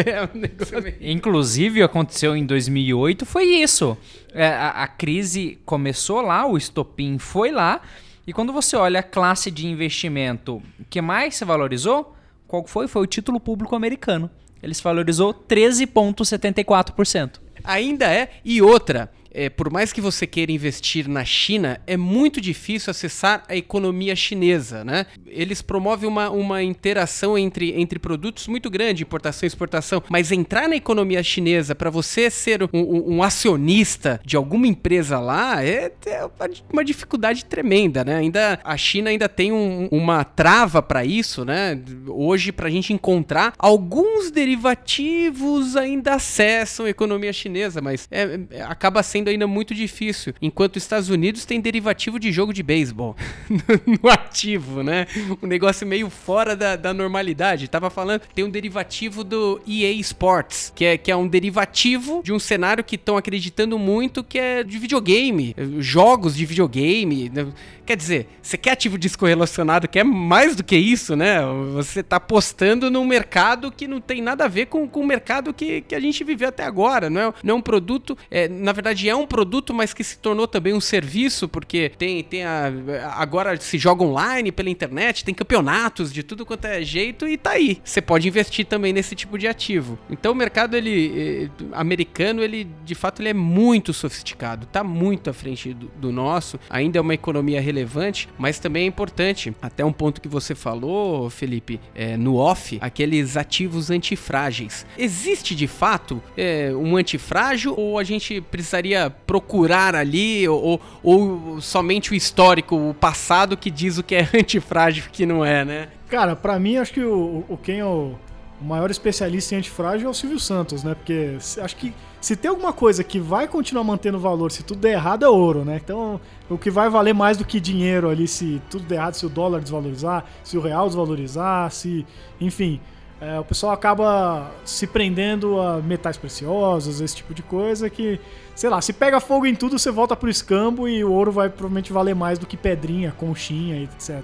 [0.07, 3.97] É um negócio Inclusive, aconteceu em 2008, foi isso.
[4.33, 7.81] É, a, a crise começou lá, o estopim foi lá,
[8.27, 12.15] e quando você olha a classe de investimento que mais se valorizou,
[12.47, 12.87] qual foi?
[12.87, 14.31] Foi o título público americano.
[14.63, 17.41] Ele se valorizou 13,74%.
[17.65, 18.31] Ainda é.
[18.45, 23.45] E outra, é, por mais que você queira investir na China, é muito difícil acessar
[23.49, 25.07] a economia chinesa, né?
[25.27, 30.69] Eles promovem uma, uma interação entre, entre produtos muito grande, importação e exportação, mas entrar
[30.69, 35.93] na economia chinesa para você ser um, um- um acionista de alguma empresa lá é,
[36.07, 36.29] é
[36.73, 38.17] uma, dificuldade tremenda, né?
[38.17, 41.79] Ainda a China ainda tem um- uma trava para isso, né?
[42.09, 48.63] Hoje para a gente encontrar alguns derivativos ainda acessam a economia chinesa, mas é- é-
[48.63, 50.33] acaba sendo ainda muito difícil.
[50.41, 53.17] Enquanto os Estados Unidos tem derivativo de jogo de beisebol
[53.87, 55.07] no ativo, né?
[55.43, 57.69] Um negócio meio fora da, da normalidade.
[57.69, 62.33] Tava falando, tem um derivativo do EA Sports, que é, que é um derivativo de
[62.33, 67.31] um cenário que estão acreditando muito que é de videogame, jogos de videogame.
[67.31, 67.47] né?
[67.91, 71.41] Quer dizer, você quer ativo descorrelacionado, que é mais do que isso, né?
[71.73, 75.53] Você tá apostando num mercado que não tem nada a ver com, com o mercado
[75.53, 77.11] que, que a gente viveu até agora.
[77.11, 80.19] Não é, não é um produto, é, na verdade é um produto, mas que se
[80.19, 82.73] tornou também um serviço, porque tem, tem a,
[83.17, 87.51] agora se joga online pela internet, tem campeonatos de tudo quanto é jeito e tá
[87.51, 87.81] aí.
[87.85, 89.99] Você pode investir também nesse tipo de ativo.
[90.11, 95.31] Então o mercado ele eh, americano, ele de fato ele é muito sofisticado, tá muito
[95.31, 96.59] à frente do, do nosso.
[96.69, 99.55] Ainda é uma economia relevante, mas também é importante.
[99.61, 104.87] Até um ponto que você falou, Felipe, é, no off, aqueles ativos antifrágeis.
[104.97, 111.61] Existe de fato é, um antifrágil ou a gente precisaria deveria procurar ali, ou, ou
[111.61, 115.65] somente o histórico, o passado que diz o que é antifrágil e que não é,
[115.65, 115.89] né?
[116.09, 118.15] Cara, pra mim, acho que o, o quem é o,
[118.61, 120.95] o maior especialista em antifrágil é o Silvio Santos, né?
[120.95, 124.93] Porque acho que se tem alguma coisa que vai continuar mantendo valor, se tudo der
[124.93, 125.81] errado, é ouro, né?
[125.83, 126.21] Então,
[126.51, 129.29] o que vai valer mais do que dinheiro ali, se tudo der errado, se o
[129.29, 132.05] dólar desvalorizar, se o real desvalorizar, se.
[132.41, 132.81] Enfim.
[133.21, 138.19] É, o pessoal acaba se prendendo a metais preciosos, esse tipo de coisa que,
[138.57, 141.51] sei lá, se pega fogo em tudo, você volta pro escambo e o ouro vai
[141.51, 144.23] provavelmente valer mais do que pedrinha, conchinha, etc.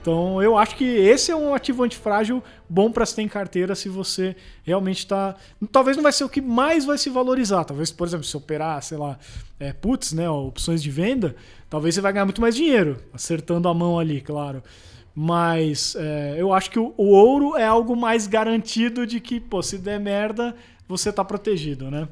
[0.00, 3.74] Então, eu acho que esse é um ativo antifrágil bom para se ter em carteira
[3.74, 5.34] se você realmente está.
[5.72, 7.64] Talvez não vai ser o que mais vai se valorizar.
[7.64, 9.18] Talvez, por exemplo, se operar, sei lá,
[9.58, 11.34] é, puts, né, opções de venda,
[11.68, 14.62] talvez você vai ganhar muito mais dinheiro, acertando a mão ali, claro.
[15.20, 19.60] Mas é, eu acho que o, o ouro é algo mais garantido de que, pô,
[19.60, 20.54] se der merda,
[20.86, 22.08] você tá protegido, né?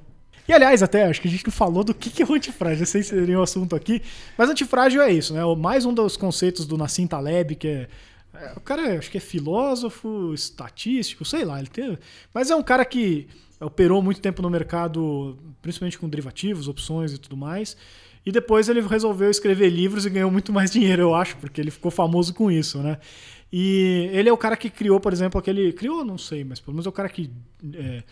[0.49, 2.83] E aliás, até acho que a gente não falou do que que é o antifrágil,
[2.83, 4.03] esse seria o assunto aqui.
[4.37, 5.41] Mas antifrágil é isso, né?
[5.57, 7.89] Mais um dos conceitos do Nassim Taleb, que é.
[8.35, 11.61] é, o cara acho que é filósofo, estatístico, sei lá.
[11.61, 11.97] Ele tem,
[12.35, 13.29] mas é um cara que
[13.61, 17.77] operou muito tempo no mercado, principalmente com derivativos, opções e tudo mais.
[18.27, 21.71] E depois ele resolveu escrever livros e ganhou muito mais dinheiro, eu acho, porque ele
[21.71, 22.99] ficou famoso com isso, né?
[23.53, 25.73] E ele é o cara que criou, por exemplo, aquele.
[25.73, 27.31] Criou, não sei, mas pelo menos é o cara que
[27.75, 28.03] é,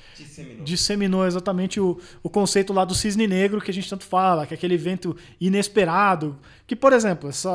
[0.63, 4.55] disseminou exatamente o, o conceito lá do cisne negro que a gente tanto fala, que
[4.55, 6.39] é aquele evento inesperado.
[6.69, 7.51] Que, por exemplo, essa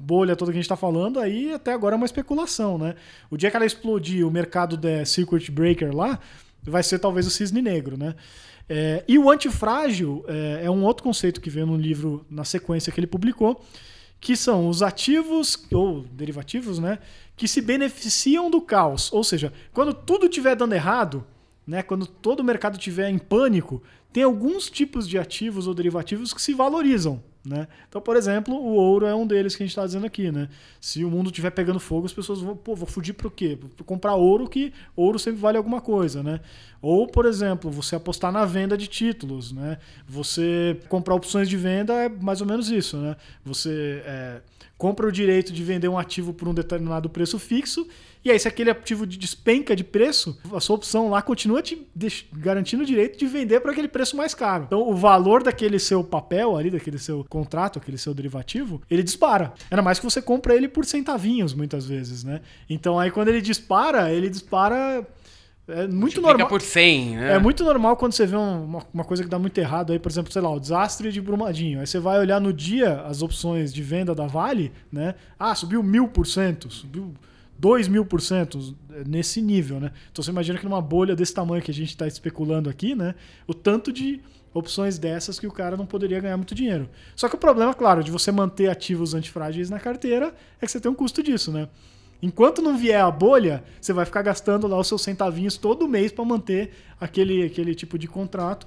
[0.00, 2.96] bolha toda que a gente está falando aí até agora é uma especulação, né?
[3.30, 6.18] O dia que ela explodir o mercado da Circuit Breaker lá,
[6.62, 8.14] vai ser talvez o cisne negro, né?
[8.68, 12.92] É, e o antifrágil é, é um outro conceito que veio no livro na sequência
[12.92, 13.64] que ele publicou,
[14.20, 16.98] que são os ativos ou derivativos, né,
[17.36, 19.12] que se beneficiam do caos.
[19.12, 21.24] Ou seja, quando tudo estiver dando errado,
[21.66, 23.82] né, quando todo o mercado estiver em pânico,
[24.12, 27.22] tem alguns tipos de ativos ou derivativos que se valorizam.
[27.44, 27.66] Né?
[27.88, 30.30] Então, por exemplo, o ouro é um deles que a gente está dizendo aqui.
[30.30, 30.48] Né?
[30.80, 33.56] Se o mundo estiver pegando fogo, as pessoas vão, pô, vou fugir para o quê?
[33.60, 36.22] Vou comprar ouro, que ouro sempre vale alguma coisa.
[36.22, 36.40] Né?
[36.82, 39.52] Ou, por exemplo, você apostar na venda de títulos.
[39.52, 39.78] Né?
[40.06, 42.98] Você comprar opções de venda é mais ou menos isso.
[42.98, 43.16] Né?
[43.44, 44.42] Você é,
[44.76, 47.86] compra o direito de vender um ativo por um determinado preço fixo,
[48.24, 51.86] e aí, se aquele ativo de despenca de preço, a sua opção lá continua te
[52.32, 54.64] garantindo o direito de vender por aquele preço mais caro.
[54.66, 59.52] Então, o valor daquele seu papel ali, daquele seu contrato, aquele seu derivativo, ele dispara.
[59.70, 62.40] Ainda mais que você compra ele por centavinhos, muitas vezes, né?
[62.68, 65.06] Então, aí, quando ele dispara, ele dispara.
[65.70, 66.48] É muito normal.
[66.48, 67.32] por 100, né?
[67.34, 69.98] É muito normal quando você vê um- uma, uma coisa que dá muito errado aí,
[69.98, 71.78] por exemplo, sei lá, o desastre de Brumadinho.
[71.80, 75.14] Aí você vai olhar no dia as opções de venda da Vale, né?
[75.38, 77.12] Ah, subiu mil por cento, subiu
[77.58, 79.92] dois mil por cento nesse nível, né?
[80.12, 83.14] Então você imagina que numa bolha desse tamanho que a gente está especulando aqui, né?
[83.46, 84.20] O tanto de
[84.54, 86.88] opções dessas que o cara não poderia ganhar muito dinheiro.
[87.14, 90.80] Só que o problema, claro, de você manter ativos antifrágeis na carteira é que você
[90.80, 91.68] tem um custo disso, né?
[92.20, 96.10] Enquanto não vier a bolha, você vai ficar gastando lá os seus centavinhos todo mês
[96.10, 98.66] para manter aquele, aquele tipo de contrato.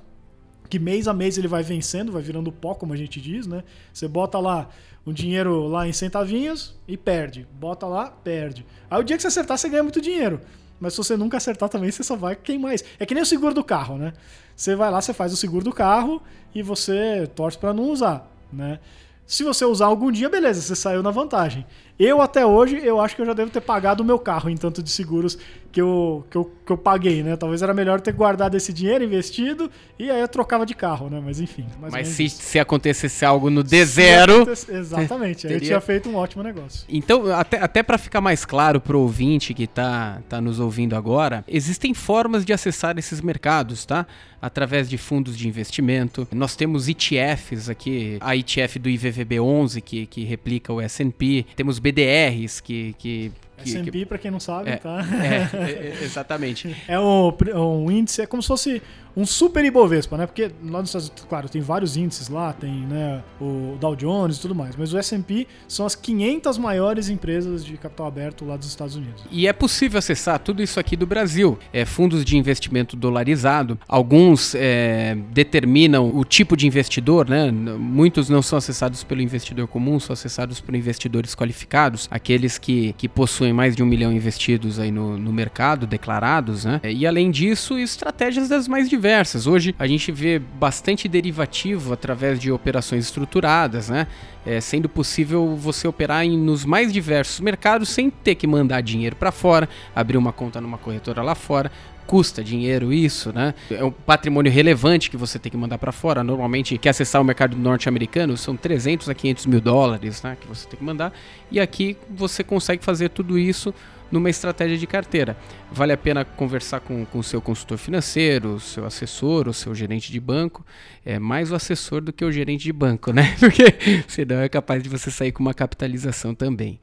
[0.72, 3.62] Que mês a mês ele vai vencendo, vai virando pó, como a gente diz, né?
[3.92, 4.70] Você bota lá
[5.06, 7.46] um dinheiro lá em centavinhos e perde.
[7.60, 8.66] Bota lá, perde.
[8.90, 10.40] Aí o dia que você acertar, você ganha muito dinheiro.
[10.80, 12.86] Mas se você nunca acertar também, você só vai queimar isso.
[12.98, 14.14] É que nem o seguro do carro, né?
[14.56, 16.24] Você vai lá, você faz o seguro do carro
[16.56, 18.80] e você torce para não usar, né?
[19.28, 21.66] Se você usar algum dia, beleza, você saiu na vantagem.
[22.04, 24.58] Eu, até hoje, eu acho que eu já devo ter pagado o meu carro em
[24.58, 25.38] tanto de seguros
[25.72, 27.36] que eu, que eu, que eu paguei, né?
[27.38, 31.22] Talvez era melhor ter guardado esse dinheiro investido e aí eu trocava de carro, né?
[31.24, 31.66] Mas enfim.
[31.80, 32.42] Mas se, isso.
[32.42, 34.42] se acontecesse algo no Se D0.
[34.42, 35.46] aconte- Exatamente.
[35.48, 36.86] Aí eu Teria- tinha feito um ótimo negócio.
[36.90, 41.46] Então, até, até para ficar mais claro pro ouvinte que tá, tá nos ouvindo agora,
[41.48, 44.08] existem formas de acessar esses mercados, tá?
[44.42, 46.28] Através de fundos de investimento.
[46.32, 51.46] Nós temos ETFs aqui, a ETF do IVVB11, que, que replica o S&P.
[51.56, 52.96] Temos BDRs, que...
[52.98, 53.32] que,
[53.62, 55.06] que, que S&P, pra quem não sabe, É, tá?
[55.24, 56.76] é, é, exatamente.
[56.88, 58.82] É um, um índice, é como se fosse
[59.16, 60.26] um super Ibovespa, né?
[60.26, 64.38] Porque lá nos Estados Unidos, claro, tem vários índices lá, tem né, o Dow Jones
[64.38, 68.56] e tudo mais, mas o S&P são as 500 maiores empresas de capital aberto lá
[68.56, 69.24] dos Estados Unidos.
[69.30, 71.60] E é possível acessar tudo isso aqui do Brasil.
[71.74, 73.78] É, fundos de investimento dolarizado.
[73.88, 77.52] Alguns é, determinam o tipo de investidor, né?
[77.52, 83.10] Muitos não são acessados pelo investidor comum, são acessados por investidores qualificados, aqueles que, que
[83.10, 86.80] possuem mais de um milhão investidos aí no, no mercado, declarados, né?
[86.84, 89.48] E além disso, estratégias das mais diversas.
[89.48, 94.08] Hoje a gente vê bastante derivativo através de operações estruturadas, né?
[94.46, 99.16] É, sendo possível você operar em, nos mais diversos mercados sem ter que mandar dinheiro
[99.16, 101.72] para fora, abrir uma conta numa corretora lá fora,
[102.08, 103.54] custa dinheiro isso, né?
[103.70, 106.24] É um patrimônio relevante que você tem que mandar para fora.
[106.24, 110.36] Normalmente, quer acessar o mercado norte-americano, são 300 a 500 mil dólares, né?
[110.40, 111.14] Que você tem que mandar.
[111.50, 113.74] E aqui você consegue fazer tudo isso
[114.12, 115.38] numa estratégia de carteira.
[115.72, 120.20] Vale a pena conversar com o seu consultor financeiro, seu assessor, o seu gerente de
[120.20, 120.66] banco.
[121.06, 123.36] É mais o assessor do que o gerente de banco, né?
[123.40, 123.76] Porque
[124.08, 126.80] senão é capaz de você sair com uma capitalização também.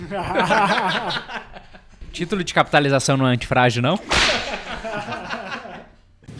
[2.12, 3.98] Título de capitalização não é antifrágil, não?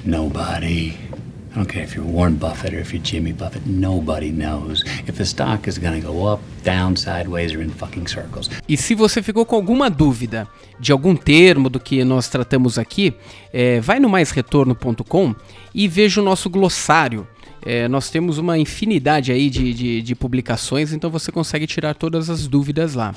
[0.04, 1.11] Nobody.
[1.52, 5.18] I don't care if you're Warren Buffett or if you're Jimmy Buffett, nobody knows if
[5.18, 8.48] the stock is gonna go up, down, sideways, or in fucking circles.
[8.66, 10.48] E se você ficou com alguma dúvida
[10.80, 13.12] de algum termo do que nós tratamos aqui,
[13.52, 15.34] é, vai no maisretorno.com
[15.74, 17.28] e veja o nosso glossário.
[17.66, 22.30] É, nós temos uma infinidade aí de, de, de publicações, então você consegue tirar todas
[22.30, 23.14] as dúvidas lá.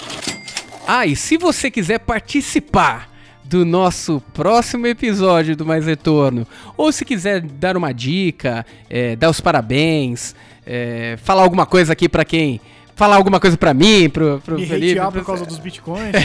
[0.86, 3.14] Ah, e se você quiser participar
[3.47, 9.29] do nosso próximo episódio do Mais Retorno, ou se quiser dar uma dica, é, dar
[9.29, 10.35] os parabéns,
[10.65, 12.59] é, falar alguma coisa aqui para quem,
[12.95, 16.11] falar alguma coisa para mim, pro, pro Me Felipe, pro- por causa dos bitcoins.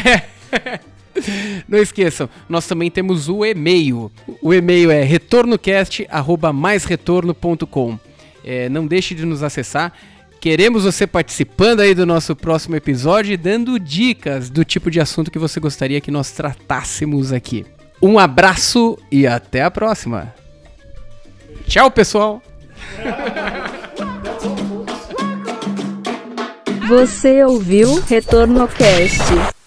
[1.68, 4.10] Não esqueçam, nós também temos o e-mail.
[4.40, 7.98] O e-mail é retornocast@maisretorno.com.
[8.44, 9.92] É, não deixe de nos acessar.
[10.40, 15.38] Queremos você participando aí do nosso próximo episódio dando dicas do tipo de assunto que
[15.38, 17.66] você gostaria que nós tratássemos aqui.
[18.00, 20.34] Um abraço e até a próxima.
[21.66, 22.42] Tchau, pessoal.
[26.88, 29.59] Você ouviu Retorno Cast.